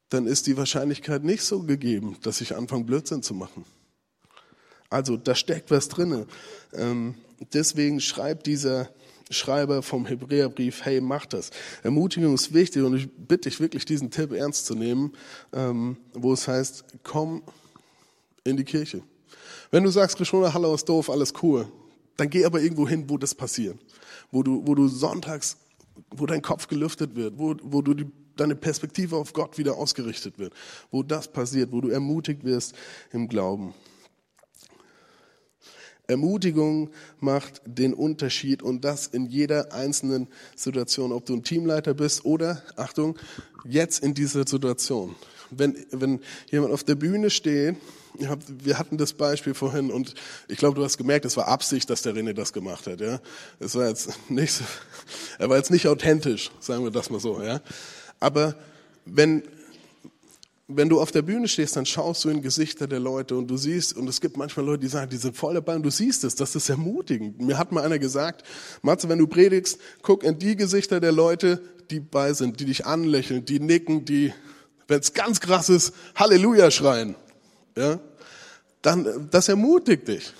[0.09, 3.65] dann ist die Wahrscheinlichkeit nicht so gegeben, dass ich anfange, Blödsinn zu machen.
[4.89, 6.25] Also da steckt was drinne.
[6.73, 7.15] Ähm,
[7.53, 8.89] deswegen schreibt dieser
[9.29, 11.51] Schreiber vom Hebräerbrief, hey, mach das.
[11.83, 15.13] Ermutigung ist wichtig und ich bitte dich wirklich, diesen Tipp ernst zu nehmen,
[15.53, 17.43] ähm, wo es heißt, komm
[18.43, 19.03] in die Kirche.
[19.69, 21.67] Wenn du sagst, Rishona Halle ist doof, alles cool,
[22.17, 23.77] dann geh aber irgendwo hin, wo das passiert.
[24.31, 25.57] Wo du, wo du sonntags,
[26.09, 28.07] wo dein Kopf gelüftet wird, wo, wo du die
[28.39, 30.54] deine Perspektive auf Gott wieder ausgerichtet wird,
[30.91, 32.73] wo das passiert, wo du ermutigt wirst
[33.12, 33.73] im Glauben.
[36.10, 42.25] Ermutigung macht den Unterschied und das in jeder einzelnen Situation, ob du ein Teamleiter bist
[42.25, 43.17] oder, Achtung,
[43.63, 45.15] jetzt in dieser Situation.
[45.52, 47.75] Wenn, wenn jemand auf der Bühne steht,
[48.17, 50.13] wir hatten das Beispiel vorhin und
[50.47, 53.02] ich glaube, du hast gemerkt, es war Absicht, dass der René das gemacht hat.
[53.02, 53.21] Ja,
[53.60, 54.62] es war jetzt nicht,
[55.38, 57.41] er war jetzt nicht authentisch, sagen wir das mal so.
[57.41, 57.62] Ja,
[58.19, 58.55] aber
[59.05, 59.43] wenn,
[60.67, 63.58] wenn du auf der Bühne stehst, dann schaust du in Gesichter der Leute und du
[63.58, 66.23] siehst, und es gibt manchmal Leute, die sagen, die sind voll dabei und du siehst
[66.23, 67.41] es, das ist ermutigend.
[67.41, 68.43] Mir hat mal einer gesagt,
[68.82, 72.86] Matze, wenn du predigst, guck in die Gesichter der Leute, die bei sind, die dich
[72.86, 74.34] anlächeln, die nicken, die,
[74.88, 77.15] wenn es ganz krass ist, Halleluja schreien.
[77.75, 77.99] Ja?
[78.82, 80.34] Dann, das ermutigt dich.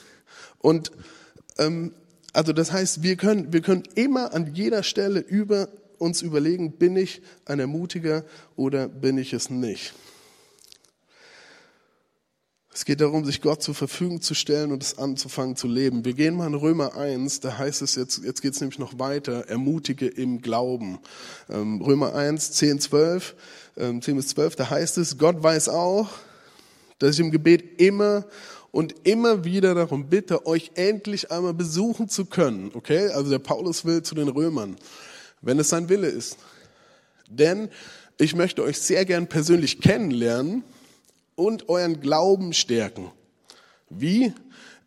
[0.60, 0.92] Und
[1.58, 1.94] ähm,
[2.34, 6.96] also das heißt, wir können, wir können immer an jeder Stelle über uns überlegen, bin
[6.96, 9.94] ich ein Ermutiger oder bin ich es nicht?
[12.72, 16.06] Es geht darum, sich Gott zur Verfügung zu stellen und es anzufangen zu leben.
[16.06, 18.98] Wir gehen mal in Römer 1, da heißt es jetzt, jetzt geht es nämlich noch
[19.00, 21.00] weiter, ermutige im Glauben.
[21.50, 23.36] Ähm, Römer 1, 10, 12,
[23.76, 26.10] ähm, 10 bis 12, da heißt es, Gott weiß auch,
[27.00, 28.26] dass ich im Gebet immer
[28.72, 32.72] und immer wieder darum bitte, euch endlich einmal besuchen zu können.
[32.74, 33.10] Okay?
[33.10, 34.78] Also der Paulus will zu den Römern
[35.42, 36.38] wenn es sein Wille ist.
[37.30, 37.70] Denn
[38.18, 40.64] ich möchte euch sehr gern persönlich kennenlernen
[41.36, 43.12] und euren Glauben stärken.
[43.90, 44.34] Wie?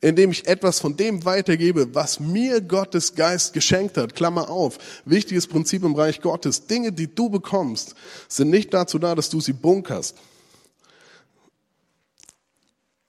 [0.00, 4.14] Indem ich etwas von dem weitergebe, was mir Gottes Geist geschenkt hat.
[4.14, 4.78] Klammer auf.
[5.04, 6.66] Wichtiges Prinzip im Reich Gottes.
[6.66, 7.94] Dinge, die du bekommst,
[8.28, 10.16] sind nicht dazu da, dass du sie bunkerst.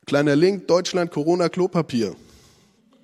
[0.05, 2.15] Kleiner Link, Deutschland, Corona, Klopapier.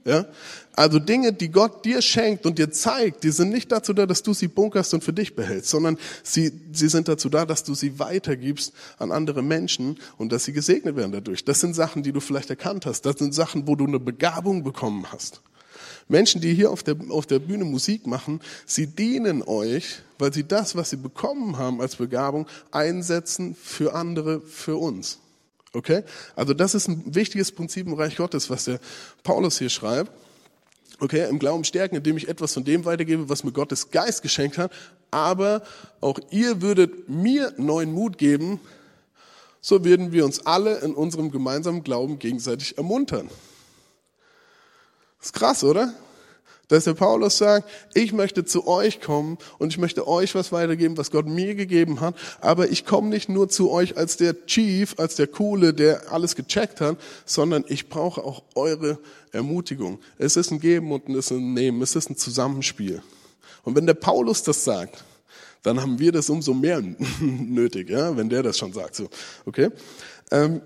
[0.09, 0.25] Ja?
[0.73, 4.23] Also Dinge, die Gott dir schenkt und dir zeigt, die sind nicht dazu da, dass
[4.23, 7.75] du sie bunkerst und für dich behältst, sondern sie, sie sind dazu da, dass du
[7.75, 11.45] sie weitergibst an andere Menschen und dass sie gesegnet werden dadurch.
[11.45, 13.05] Das sind Sachen, die du vielleicht erkannt hast.
[13.05, 15.41] Das sind Sachen, wo du eine Begabung bekommen hast.
[16.07, 20.43] Menschen, die hier auf der, auf der Bühne Musik machen, sie dienen euch, weil sie
[20.43, 25.19] das, was sie bekommen haben als Begabung, einsetzen für andere, für uns.
[25.73, 26.03] Okay?
[26.35, 28.79] Also das ist ein wichtiges Prinzip im Reich Gottes, was der
[29.23, 30.11] Paulus hier schreibt.
[31.01, 34.57] Okay, im Glauben stärken, indem ich etwas von dem weitergebe, was mir Gottes Geist geschenkt
[34.57, 34.71] hat.
[35.11, 35.63] Aber
[36.01, 38.59] auch ihr würdet mir neuen Mut geben,
[39.61, 43.29] so würden wir uns alle in unserem gemeinsamen Glauben gegenseitig ermuntern.
[45.19, 45.93] Das ist krass, oder?
[46.69, 50.97] Dass der Paulus sagt, ich möchte zu euch kommen und ich möchte euch was weitergeben,
[50.97, 52.15] was Gott mir gegeben hat.
[52.39, 56.35] Aber ich komme nicht nur zu euch als der Chief, als der Coole, der alles
[56.35, 58.99] gecheckt hat, sondern ich brauche auch eure
[59.31, 59.99] Ermutigung.
[60.17, 61.81] Es ist ein Geben und es ist ein Nehmen.
[61.81, 63.01] Es ist ein Zusammenspiel.
[63.63, 65.03] Und wenn der Paulus das sagt,
[65.63, 66.81] dann haben wir das umso mehr
[67.19, 68.95] nötig, ja, wenn der das schon sagt.
[68.95, 69.09] So,
[69.45, 69.69] okay.
[70.31, 70.61] Ähm,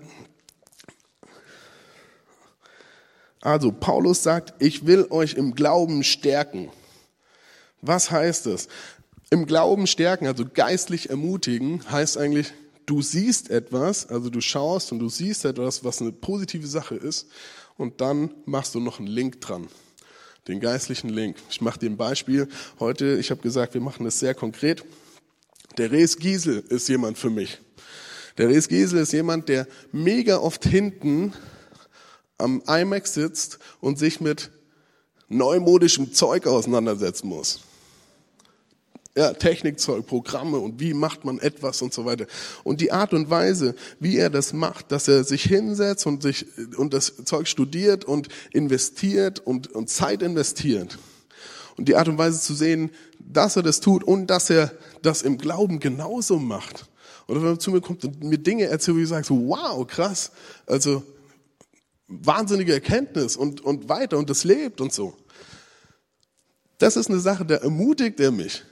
[3.44, 6.70] also Paulus sagt, ich will euch im Glauben stärken.
[7.80, 8.68] Was heißt das?
[9.30, 12.52] Im Glauben stärken, also geistlich ermutigen, heißt eigentlich,
[12.86, 17.28] du siehst etwas, also du schaust und du siehst etwas, was eine positive Sache ist,
[17.76, 19.68] und dann machst du noch einen Link dran
[20.48, 21.36] den geistlichen Link.
[21.50, 22.48] Ich mache dir ein Beispiel.
[22.78, 24.84] Heute, ich habe gesagt, wir machen das sehr konkret.
[25.78, 27.60] Der Rees Giesel ist jemand für mich.
[28.36, 31.32] Der Rees Giesel ist jemand, der mega oft hinten
[32.38, 34.50] am IMAX sitzt und sich mit
[35.28, 37.60] neumodischem Zeug auseinandersetzen muss
[39.16, 42.26] ja, Technikzeug, Programme und wie macht man etwas und so weiter.
[42.64, 46.46] Und die Art und Weise, wie er das macht, dass er sich hinsetzt und sich
[46.76, 50.98] und das Zeug studiert und investiert und, und Zeit investiert.
[51.76, 55.22] Und die Art und Weise zu sehen, dass er das tut und dass er das
[55.22, 56.86] im Glauben genauso macht.
[57.26, 59.86] Oder wenn er zu mir kommt und mir Dinge erzählt, wo ich sage so, wow,
[59.86, 60.32] krass,
[60.66, 61.02] also
[62.06, 65.14] wahnsinnige Erkenntnis und, und weiter und das lebt und so.
[66.78, 68.62] Das ist eine Sache, da ermutigt er mich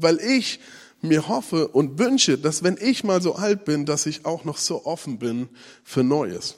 [0.00, 0.60] weil ich
[1.00, 4.56] mir hoffe und wünsche, dass wenn ich mal so alt bin, dass ich auch noch
[4.56, 5.48] so offen bin
[5.84, 6.56] für Neues.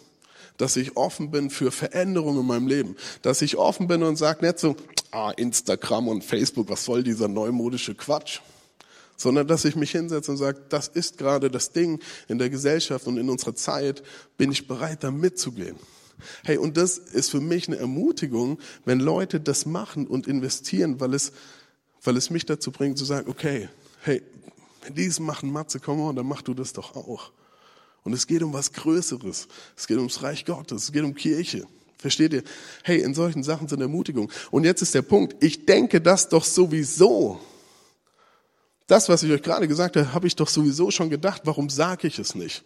[0.56, 2.96] Dass ich offen bin für Veränderungen in meinem Leben.
[3.22, 4.76] Dass ich offen bin und sage nicht so,
[5.10, 8.40] ah, Instagram und Facebook, was soll dieser neumodische Quatsch?
[9.20, 13.06] Sondern dass ich mich hinsetze und sage, das ist gerade das Ding in der Gesellschaft
[13.06, 14.02] und in unserer Zeit,
[14.38, 15.76] bin ich bereit, da mitzugehen.
[16.44, 21.12] Hey, und das ist für mich eine Ermutigung, wenn Leute das machen und investieren, weil
[21.12, 21.32] es
[22.02, 23.68] weil es mich dazu bringt zu sagen, okay,
[24.02, 24.22] hey,
[24.82, 27.32] wenn die es machen, Matze, komm mal, dann mach du das doch auch.
[28.02, 29.46] Und es geht um was Größeres.
[29.76, 30.84] Es geht ums Reich Gottes.
[30.84, 31.66] Es geht um Kirche.
[31.98, 32.42] Versteht ihr?
[32.82, 34.32] Hey, in solchen Sachen sind Ermutigung.
[34.50, 35.36] Und jetzt ist der Punkt.
[35.44, 37.38] Ich denke das doch sowieso.
[38.90, 41.42] Das, was ich euch gerade gesagt habe, habe ich doch sowieso schon gedacht.
[41.44, 42.64] Warum sage ich es nicht?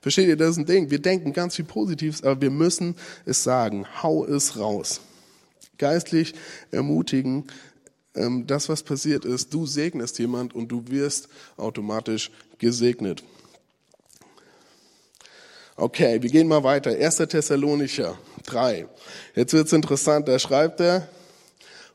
[0.00, 0.36] Versteht ihr?
[0.38, 0.90] Das ist ein Ding.
[0.90, 3.86] Wir denken ganz viel Positives, aber wir müssen es sagen.
[4.02, 5.02] Hau es raus.
[5.76, 6.32] Geistlich
[6.70, 7.44] ermutigen,
[8.14, 13.22] ähm, das, was passiert ist, du segnest jemand und du wirst automatisch gesegnet.
[15.76, 16.92] Okay, wir gehen mal weiter.
[16.92, 17.16] 1.
[17.16, 18.86] Thessalonicher 3.
[19.34, 21.08] Jetzt wird's interessant, da schreibt er,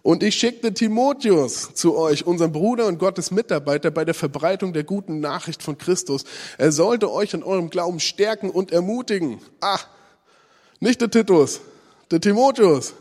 [0.07, 4.85] und ich schickte Timotheus zu euch, unserem Bruder und Gottes Mitarbeiter bei der Verbreitung der
[4.85, 6.23] guten Nachricht von Christus.
[6.57, 9.41] Er sollte euch in eurem Glauben stärken und ermutigen.
[9.59, 9.81] Ah,
[10.79, 11.59] nicht der Titus,
[12.09, 12.93] der Timotheus.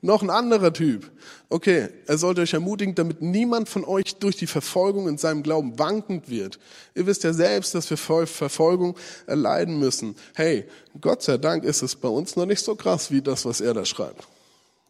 [0.00, 1.10] Noch ein anderer Typ.
[1.50, 5.78] Okay, er sollte euch ermutigen, damit niemand von euch durch die Verfolgung in seinem Glauben
[5.78, 6.58] wankend wird.
[6.94, 8.96] Ihr wisst ja selbst, dass wir Verfolgung
[9.26, 10.16] erleiden müssen.
[10.34, 10.64] Hey,
[10.98, 13.74] Gott sei Dank ist es bei uns noch nicht so krass wie das, was er
[13.74, 14.24] da schreibt.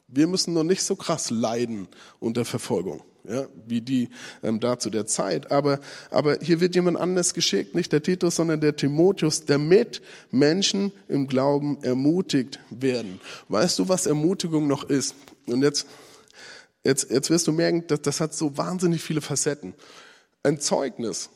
[0.08, 1.88] Wir müssen noch nicht so krass leiden
[2.20, 4.10] unter Verfolgung ja, wie die
[4.42, 5.50] ähm, da zu der Zeit.
[5.50, 10.92] Aber, aber hier wird jemand anders geschickt, nicht der Titus, sondern der Timotheus, damit Menschen
[11.08, 13.20] im Glauben ermutigt werden.
[13.48, 15.14] Weißt du, was Ermutigung noch ist?
[15.46, 15.86] Und jetzt,
[16.84, 19.74] jetzt, jetzt wirst du merken, dass das hat so wahnsinnig viele Facetten.
[20.42, 21.30] Ein Zeugnis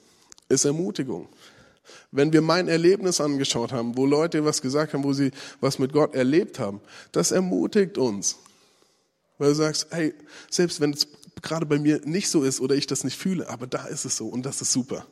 [0.48, 1.28] ist Ermutigung.
[2.10, 5.92] Wenn wir mein Erlebnis angeschaut haben, wo Leute was gesagt haben, wo sie was mit
[5.92, 6.80] Gott erlebt haben,
[7.12, 8.36] das ermutigt uns.
[9.38, 10.14] Weil du sagst, hey,
[10.50, 11.08] selbst wenn es
[11.42, 14.16] gerade bei mir nicht so ist oder ich das nicht fühle, aber da ist es
[14.16, 15.06] so und das ist super.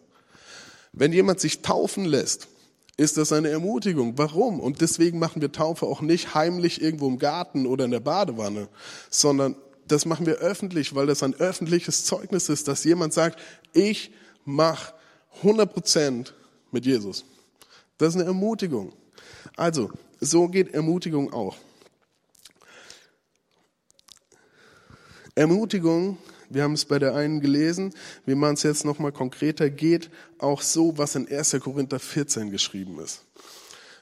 [0.92, 2.48] Wenn jemand sich taufen lässt,
[2.96, 4.16] ist das eine Ermutigung.
[4.16, 4.58] Warum?
[4.60, 8.68] Und deswegen machen wir Taufe auch nicht heimlich irgendwo im Garten oder in der Badewanne,
[9.10, 13.38] sondern das machen wir öffentlich, weil das ein öffentliches Zeugnis ist, dass jemand sagt,
[13.72, 14.10] ich
[14.44, 14.94] mache
[15.38, 16.34] 100 Prozent
[16.72, 17.24] mit Jesus.
[17.98, 18.92] Das ist eine Ermutigung.
[19.56, 21.56] Also, so geht Ermutigung auch.
[25.38, 26.16] Ermutigung,
[26.48, 27.92] wir haben es bei der einen gelesen,
[28.24, 31.58] wie man es jetzt nochmal konkreter geht, auch so, was in 1.
[31.60, 33.20] Korinther 14 geschrieben ist.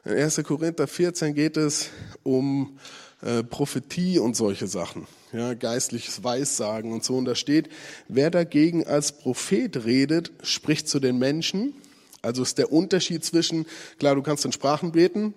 [0.05, 0.45] In 1.
[0.45, 1.89] Korinther 14 geht es
[2.23, 2.79] um
[3.21, 7.17] äh, Prophetie und solche Sachen, ja, geistliches Weissagen und so.
[7.17, 7.69] Und da steht,
[8.07, 11.75] wer dagegen als Prophet redet, spricht zu den Menschen.
[12.23, 13.67] Also ist der Unterschied zwischen,
[13.99, 15.35] klar, du kannst in Sprachen beten,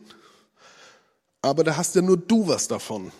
[1.41, 3.11] aber da hast ja nur du was davon.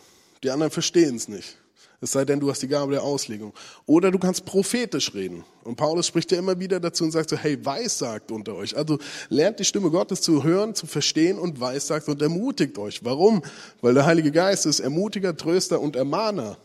[0.44, 1.58] Die anderen verstehen es nicht.
[2.00, 3.54] Es sei denn, du hast die Gabe der Auslegung.
[3.88, 5.44] Oder du kannst prophetisch reden.
[5.64, 8.78] Und Paulus spricht ja immer wieder dazu und sagt so, hey, weissagt unter euch.
[8.78, 13.04] Also lernt die Stimme Gottes zu hören, zu verstehen und weissagt und ermutigt euch.
[13.04, 13.42] Warum?
[13.82, 16.58] Weil der Heilige Geist ist Ermutiger, Tröster und Ermahner.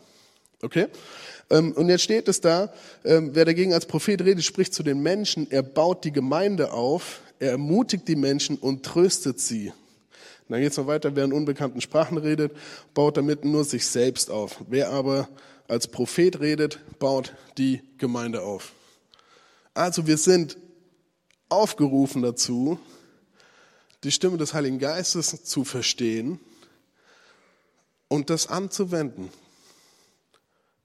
[0.61, 0.87] Okay?
[1.49, 2.71] Ähm, und jetzt steht es da,
[3.03, 7.21] ähm, wer dagegen als Prophet redet, spricht zu den Menschen, er baut die Gemeinde auf,
[7.39, 9.73] er ermutigt die Menschen und tröstet sie
[10.49, 12.51] dann geht es noch weiter, wer in unbekannten Sprachen redet,
[12.93, 14.63] baut damit nur sich selbst auf.
[14.67, 15.29] Wer aber
[15.67, 18.73] als Prophet redet, baut die Gemeinde auf.
[19.73, 20.57] Also wir sind
[21.49, 22.79] aufgerufen dazu,
[24.03, 26.39] die Stimme des Heiligen Geistes zu verstehen
[28.07, 29.29] und das anzuwenden,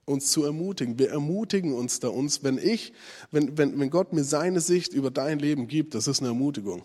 [0.05, 0.99] uns zu ermutigen.
[0.99, 2.93] Wir ermutigen uns da uns, wenn ich,
[3.31, 6.85] wenn, wenn, wenn Gott mir seine Sicht über dein Leben gibt, das ist eine Ermutigung.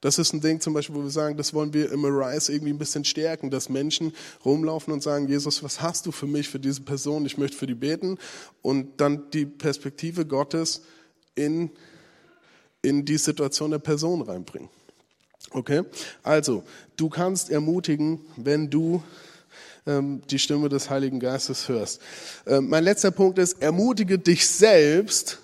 [0.00, 2.72] Das ist ein Ding zum Beispiel, wo wir sagen, das wollen wir im Arise irgendwie
[2.72, 4.12] ein bisschen stärken, dass Menschen
[4.44, 7.26] rumlaufen und sagen, Jesus, was hast du für mich, für diese Person?
[7.26, 8.18] Ich möchte für die beten.
[8.62, 10.82] Und dann die Perspektive Gottes
[11.34, 11.70] in,
[12.82, 14.68] in die Situation der Person reinbringen.
[15.50, 15.82] Okay?
[16.22, 16.62] Also,
[16.96, 19.02] du kannst ermutigen, wenn du
[19.86, 22.00] ähm, die Stimme des Heiligen Geistes hörst.
[22.46, 25.38] Ähm, mein letzter Punkt ist, ermutige dich selbst,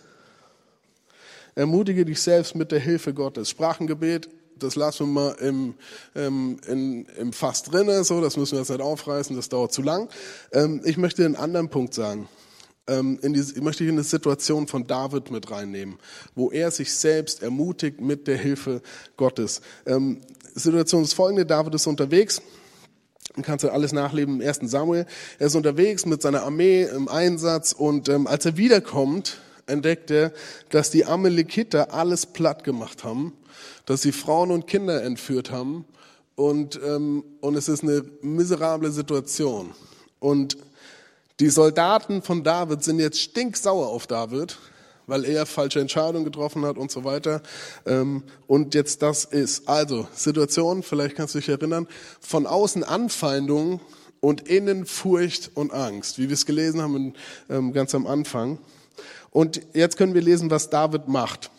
[1.54, 3.50] ermutige dich selbst mit der Hilfe Gottes.
[3.50, 4.28] Sprachengebet,
[4.64, 5.74] das lassen wir mal im,
[6.14, 9.82] ähm, in, im Fass drinne, so, das müssen wir jetzt nicht aufreißen, das dauert zu
[9.82, 10.08] lang.
[10.52, 12.28] Ähm, ich möchte einen anderen Punkt sagen.
[12.86, 15.98] Ähm, in die, ich möchte hier eine Situation von David mit reinnehmen,
[16.34, 18.82] wo er sich selbst ermutigt mit der Hilfe
[19.16, 19.62] Gottes.
[19.86, 20.20] Ähm,
[20.54, 22.42] Situation ist folgende, David ist unterwegs,
[23.36, 24.60] Du kannst du alles nachleben im 1.
[24.64, 25.06] Samuel.
[25.38, 30.32] Er ist unterwegs mit seiner Armee im Einsatz und ähm, als er wiederkommt, entdeckt er,
[30.68, 33.32] dass die Amalekiter alles platt gemacht haben,
[33.86, 35.84] dass sie Frauen und Kinder entführt haben
[36.36, 39.72] und, ähm, und es ist eine miserable Situation.
[40.18, 40.56] Und
[41.40, 44.56] die Soldaten von David sind jetzt stinksauer auf David,
[45.06, 47.42] weil er falsche Entscheidungen getroffen hat und so weiter.
[47.86, 49.68] Ähm, und jetzt das ist.
[49.68, 51.86] Also, Situation, vielleicht kannst du dich erinnern,
[52.20, 53.80] von außen Anfeindung
[54.20, 57.14] und innen Furcht und Angst, wie wir es gelesen haben
[57.50, 58.58] ähm, ganz am Anfang.
[59.30, 61.50] Und jetzt können wir lesen, was David macht.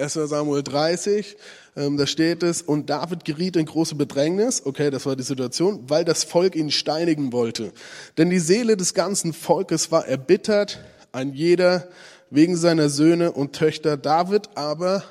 [0.00, 0.14] 1.
[0.14, 1.36] Samuel 30,
[1.76, 5.88] ähm, da steht es, und David geriet in große Bedrängnis, okay, das war die Situation,
[5.88, 7.72] weil das Volk ihn steinigen wollte.
[8.18, 10.80] Denn die Seele des ganzen Volkes war erbittert,
[11.12, 11.88] ein jeder
[12.30, 13.96] wegen seiner Söhne und Töchter.
[13.96, 15.04] David aber,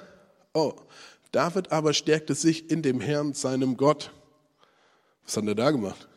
[0.53, 0.73] oh,
[1.31, 4.11] David aber stärkte sich in dem Herrn, seinem Gott.
[5.25, 6.07] Was hat er da gemacht?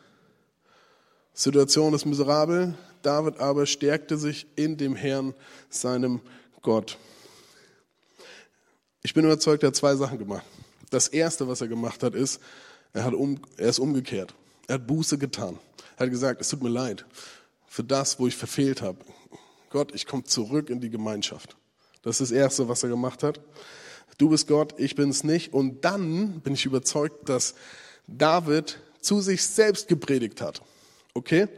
[1.33, 2.73] Situation ist miserabel.
[3.01, 5.33] David aber stärkte sich in dem Herrn,
[5.69, 6.21] seinem
[6.61, 6.97] Gott.
[9.05, 10.45] Ich bin überzeugt, er hat zwei Sachen gemacht.
[10.89, 12.39] Das erste, was er gemacht hat, ist,
[12.93, 14.33] er, hat um, er ist umgekehrt.
[14.67, 15.59] Er hat Buße getan.
[15.97, 17.05] Er hat gesagt, es tut mir leid
[17.67, 18.99] für das, wo ich verfehlt habe.
[19.69, 21.57] Gott, ich komme zurück in die Gemeinschaft.
[22.01, 23.41] Das ist das Erste, was er gemacht hat.
[24.17, 25.53] Du bist Gott, ich bin es nicht.
[25.53, 27.55] Und dann bin ich überzeugt, dass
[28.07, 30.61] David zu sich selbst gepredigt hat.
[31.13, 31.49] Okay?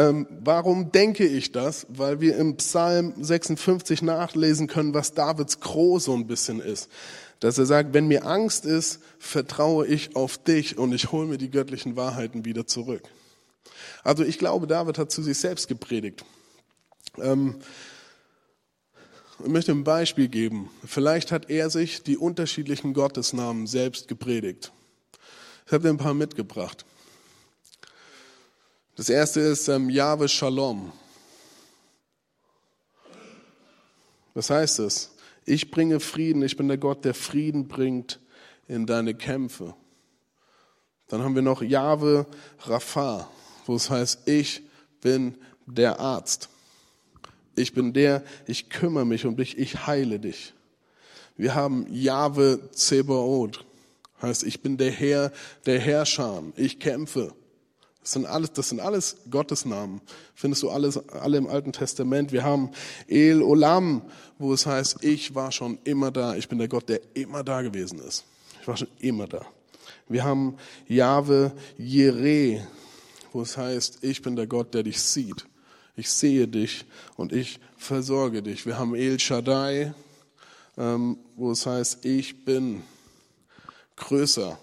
[0.00, 1.86] Ähm, warum denke ich das?
[1.90, 6.88] Weil wir im Psalm 56 nachlesen können, was Davids Gros so ein bisschen ist.
[7.40, 11.36] Dass er sagt, wenn mir Angst ist, vertraue ich auf dich und ich hole mir
[11.36, 13.02] die göttlichen Wahrheiten wieder zurück.
[14.02, 16.24] Also ich glaube, David hat zu sich selbst gepredigt.
[17.18, 17.56] Ähm,
[19.44, 20.70] ich möchte ein Beispiel geben.
[20.82, 24.72] Vielleicht hat er sich die unterschiedlichen Gottesnamen selbst gepredigt.
[25.66, 26.86] Ich habe dir ein paar mitgebracht.
[28.96, 30.92] Das erste ist ähm, Jahwe Shalom.
[34.34, 35.12] Was heißt es?
[35.46, 38.20] Ich bringe Frieden, ich bin der Gott, der Frieden bringt
[38.68, 39.74] in deine Kämpfe.
[41.08, 42.26] Dann haben wir noch Jahwe
[42.60, 43.28] Rapha,
[43.66, 44.62] wo es heißt, ich
[45.00, 46.48] bin der Arzt.
[47.56, 50.52] Ich bin der, ich kümmere mich um dich, ich heile dich.
[51.36, 53.64] Wir haben Jahwe Zebaoth,
[54.20, 55.32] heißt, ich bin der Herr
[55.64, 57.34] der Herrscher, ich kämpfe.
[58.02, 60.00] Das sind alles, das sind alles Gottesnamen.
[60.34, 62.32] Findest du alles, alle im Alten Testament.
[62.32, 62.70] Wir haben
[63.08, 64.02] El Olam,
[64.38, 66.34] wo es heißt, ich war schon immer da.
[66.34, 68.24] Ich bin der Gott, der immer da gewesen ist.
[68.60, 69.44] Ich war schon immer da.
[70.08, 70.56] Wir haben
[70.88, 72.62] Jahwe Jireh,
[73.32, 75.46] wo es heißt, ich bin der Gott, der dich sieht.
[75.94, 76.86] Ich sehe dich
[77.16, 78.64] und ich versorge dich.
[78.64, 79.92] Wir haben El Shaddai,
[80.78, 82.82] ähm, wo es heißt, ich bin
[83.96, 84.58] größer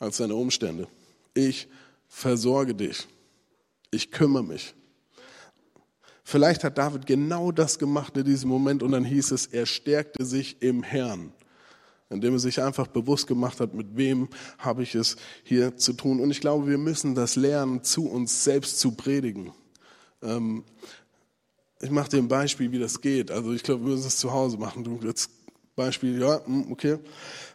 [0.00, 0.88] als deine Umstände.
[1.34, 1.68] Ich
[2.08, 3.06] versorge dich.
[3.90, 4.74] Ich kümmere mich.
[6.24, 10.26] Vielleicht hat David genau das gemacht in diesem Moment und dann hieß es, er stärkte
[10.26, 11.32] sich im Herrn,
[12.10, 14.28] indem er sich einfach bewusst gemacht hat, mit wem
[14.58, 16.20] habe ich es hier zu tun.
[16.20, 19.52] Und ich glaube, wir müssen das lernen, zu uns selbst zu predigen.
[20.22, 20.64] Ähm,
[21.80, 23.30] ich mache dir ein Beispiel, wie das geht.
[23.30, 24.84] Also ich glaube, wir müssen es zu Hause machen.
[24.84, 25.30] Du jetzt
[25.78, 26.98] Beispiel, ja, hm, okay.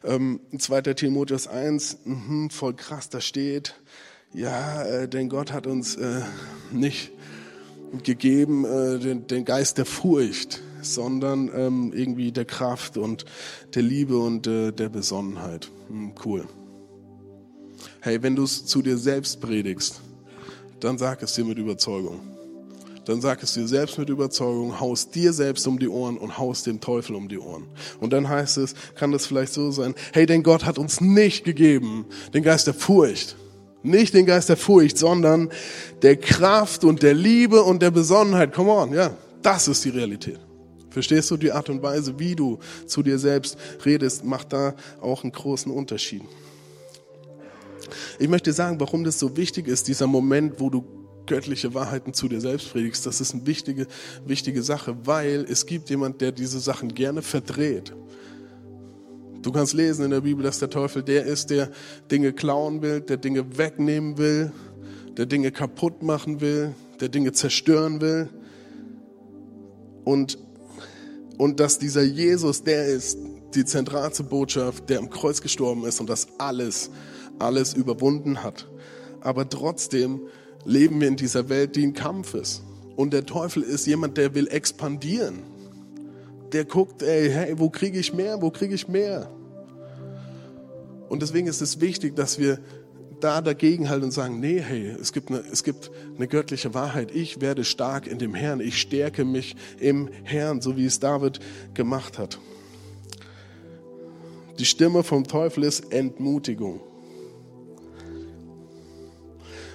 [0.04, 0.82] Ähm, 2.
[0.94, 3.76] Timotheus 1, mh, voll krass, da steht,
[4.34, 6.22] ja, äh, denn Gott hat uns äh,
[6.72, 7.12] nicht
[8.04, 13.26] gegeben äh, den, den Geist der Furcht, sondern ähm, irgendwie der Kraft und
[13.76, 15.70] der Liebe und äh, der Besonnenheit.
[15.90, 16.48] Hm, cool.
[18.02, 20.02] Hey, wenn du es zu dir selbst predigst,
[20.80, 22.20] dann sag es dir mit Überzeugung.
[23.06, 26.66] dann sag es dir selbst mit Überzeugung, haust dir selbst um die Ohren und haust
[26.68, 27.66] dem Teufel um die Ohren.
[28.00, 31.44] Und dann heißt es, kann das vielleicht so sein, hey, denn Gott hat uns nicht
[31.44, 33.36] gegeben den Geist der Furcht.
[33.84, 35.50] Nicht den Geist der Furcht, sondern
[36.02, 38.54] der Kraft und der Liebe und der Besonnenheit.
[38.54, 40.40] Come on, ja, das ist die Realität.
[40.90, 45.24] Verstehst du die Art und Weise, wie du zu dir selbst redest, macht da auch
[45.24, 46.22] einen großen Unterschied.
[48.20, 50.86] Ich möchte sagen, warum das so wichtig ist, dieser Moment, wo du
[51.26, 53.88] göttliche Wahrheiten zu dir selbst predigst, das ist eine wichtige,
[54.26, 57.94] wichtige Sache, weil es gibt jemand, der diese Sachen gerne verdreht.
[59.44, 61.70] Du kannst lesen in der Bibel, dass der Teufel der ist, der
[62.10, 64.54] Dinge klauen will, der Dinge wegnehmen will,
[65.18, 68.30] der Dinge kaputt machen will, der Dinge zerstören will.
[70.06, 70.38] Und,
[71.38, 73.20] und dass dieser Jesus der ist,
[73.54, 76.90] die zentralste Botschaft, der am Kreuz gestorben ist und das alles,
[77.38, 78.70] alles überwunden hat.
[79.20, 80.22] Aber trotzdem
[80.64, 82.64] leben wir in dieser Welt, die ein Kampf ist.
[82.96, 85.53] Und der Teufel ist jemand, der will expandieren.
[86.54, 88.42] Der guckt, ey, hey, wo kriege ich mehr?
[88.42, 89.30] Wo kriege ich mehr?
[91.10, 92.60] Und deswegen ist es wichtig, dass wir
[93.20, 97.12] da dagegen halten und sagen, nee, hey, es gibt, eine, es gibt eine göttliche Wahrheit.
[97.12, 98.60] Ich werde stark in dem Herrn.
[98.60, 101.40] Ich stärke mich im Herrn, so wie es David
[101.74, 102.40] gemacht hat.
[104.60, 106.82] Die Stimme vom Teufel ist Entmutigung.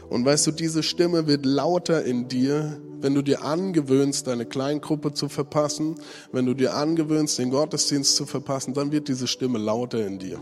[0.09, 5.13] Und weißt du, diese Stimme wird lauter in dir, wenn du dir angewöhnst, deine Kleingruppe
[5.13, 5.97] zu verpassen,
[6.33, 10.41] wenn du dir angewöhnst, den Gottesdienst zu verpassen, dann wird diese Stimme lauter in dir.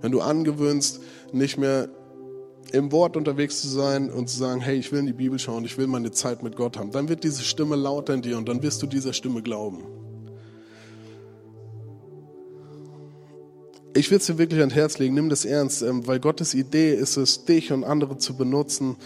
[0.00, 1.00] Wenn du angewöhnst,
[1.32, 1.88] nicht mehr
[2.72, 5.64] im Wort unterwegs zu sein und zu sagen, hey, ich will in die Bibel schauen,
[5.64, 8.48] ich will meine Zeit mit Gott haben, dann wird diese Stimme lauter in dir und
[8.48, 9.84] dann wirst du dieser Stimme glauben.
[13.96, 16.94] ich will es dir wirklich ans Herz legen, nimm das ernst, ähm, weil Gottes Idee
[16.94, 18.96] ist es, dich und andere zu benutzen,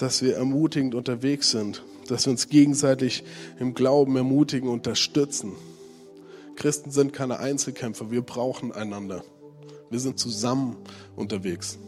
[0.00, 3.22] dass wir ermutigend unterwegs sind, dass wir uns gegenseitig
[3.58, 5.52] im Glauben ermutigen, unterstützen.
[6.56, 9.22] Christen sind keine Einzelkämpfer, wir brauchen einander.
[9.90, 10.76] Wir sind zusammen
[11.16, 11.78] unterwegs.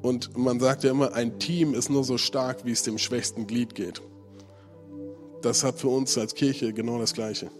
[0.00, 3.48] Und man sagt ja immer, ein Team ist nur so stark, wie es dem schwächsten
[3.48, 4.00] Glied geht.
[5.42, 7.50] Das hat für uns als Kirche genau das Gleiche.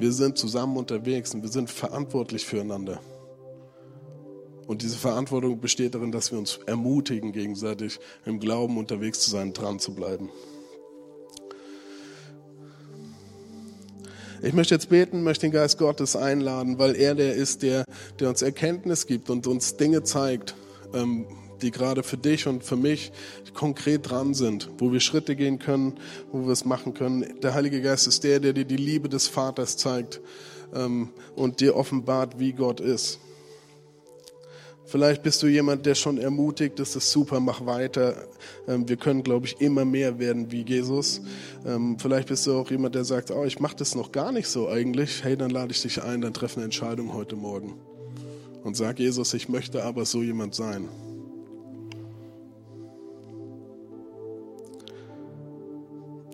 [0.00, 3.00] Wir sind zusammen unterwegs und wir sind verantwortlich füreinander.
[4.70, 9.52] Und diese Verantwortung besteht darin, dass wir uns ermutigen, gegenseitig im Glauben unterwegs zu sein,
[9.52, 10.30] dran zu bleiben.
[14.42, 17.84] Ich möchte jetzt beten, möchte den Geist Gottes einladen, weil er der ist, der,
[18.20, 20.54] der uns Erkenntnis gibt und uns Dinge zeigt,
[20.94, 21.26] ähm,
[21.62, 23.10] die gerade für dich und für mich
[23.54, 25.94] konkret dran sind, wo wir Schritte gehen können,
[26.30, 27.40] wo wir es machen können.
[27.40, 30.20] Der Heilige Geist ist der, der dir die Liebe des Vaters zeigt
[30.72, 33.18] ähm, und dir offenbart, wie Gott ist.
[34.90, 38.26] Vielleicht bist du jemand, der schon ermutigt, das ist super, mach weiter.
[38.66, 41.22] Ähm, wir können, glaube ich, immer mehr werden wie Jesus.
[41.64, 44.48] Ähm, vielleicht bist du auch jemand, der sagt, oh, ich mache das noch gar nicht
[44.48, 45.22] so eigentlich.
[45.22, 47.74] Hey, dann lade ich dich ein, dann treff eine Entscheidung heute Morgen.
[48.64, 50.88] Und sag Jesus, ich möchte aber so jemand sein.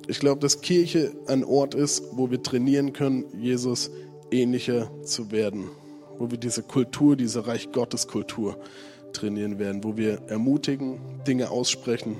[0.08, 3.90] Ich glaube, dass Kirche ein Ort ist, wo wir trainieren können, Jesus
[4.30, 5.68] ähnlicher zu werden.
[6.18, 8.58] Wo wir diese Kultur, diese Reich Gottes Kultur
[9.12, 9.84] trainieren werden.
[9.84, 12.16] Wo wir ermutigen, Dinge aussprechen.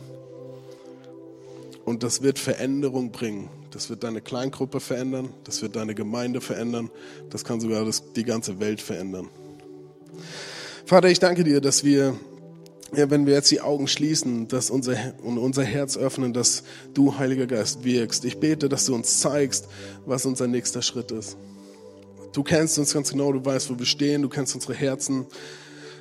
[1.85, 3.49] Und das wird Veränderung bringen.
[3.71, 5.29] Das wird deine Kleingruppe verändern.
[5.45, 6.91] Das wird deine Gemeinde verändern.
[7.31, 9.29] Das kann sogar das, die ganze Welt verändern.
[10.85, 12.15] Vater, ich danke dir, dass wir
[12.95, 16.63] ja, wenn wir jetzt die Augen schließen dass unser, und unser Herz öffnen, dass
[16.95, 18.25] du, Heiliger Geist, wirkst.
[18.25, 19.69] Ich bete, dass du uns zeigst,
[20.05, 21.37] was unser nächster Schritt ist.
[22.37, 25.25] Du kennst uns ganz genau, du weißt, wo wir stehen, du kennst unsere Herzen,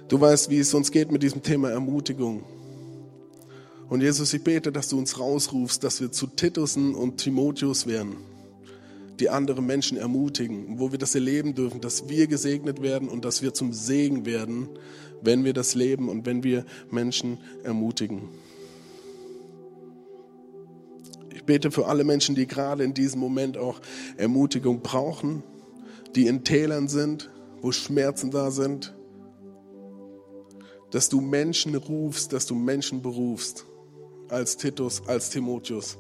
[0.10, 2.44] du weißt, wie es uns geht mit diesem Thema Ermutigung.
[3.88, 8.18] Und Jesus, ich bete, dass du uns rausrufst, dass wir zu Titusen und Timotheus werden,
[9.18, 13.42] die andere Menschen ermutigen, wo wir das erleben dürfen, dass wir gesegnet werden und dass
[13.42, 14.68] wir zum Segen werden
[15.22, 18.28] wenn wir das leben und wenn wir Menschen ermutigen.
[21.34, 23.80] Ich bete für alle Menschen, die gerade in diesem Moment auch
[24.18, 25.42] Ermutigung brauchen,
[26.16, 27.30] die in Tälern sind,
[27.62, 28.96] wo Schmerzen da sind,
[30.92, 33.66] dass du Menschen rufst, dass du Menschen berufst,
[34.30, 35.98] als Titus, als Timotheus,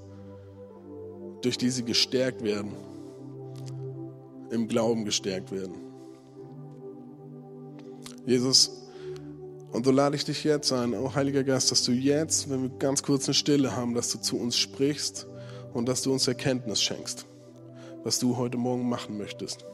[1.41, 2.71] durch die sie gestärkt werden,
[4.51, 5.75] im Glauben gestärkt werden.
[8.25, 8.85] Jesus,
[9.71, 12.69] und so lade ich dich jetzt ein, oh Heiliger Geist, dass du jetzt, wenn wir
[12.69, 15.27] ganz kurz eine Stille haben, dass du zu uns sprichst
[15.73, 17.25] und dass du uns Erkenntnis schenkst,
[18.03, 19.65] was du heute Morgen machen möchtest.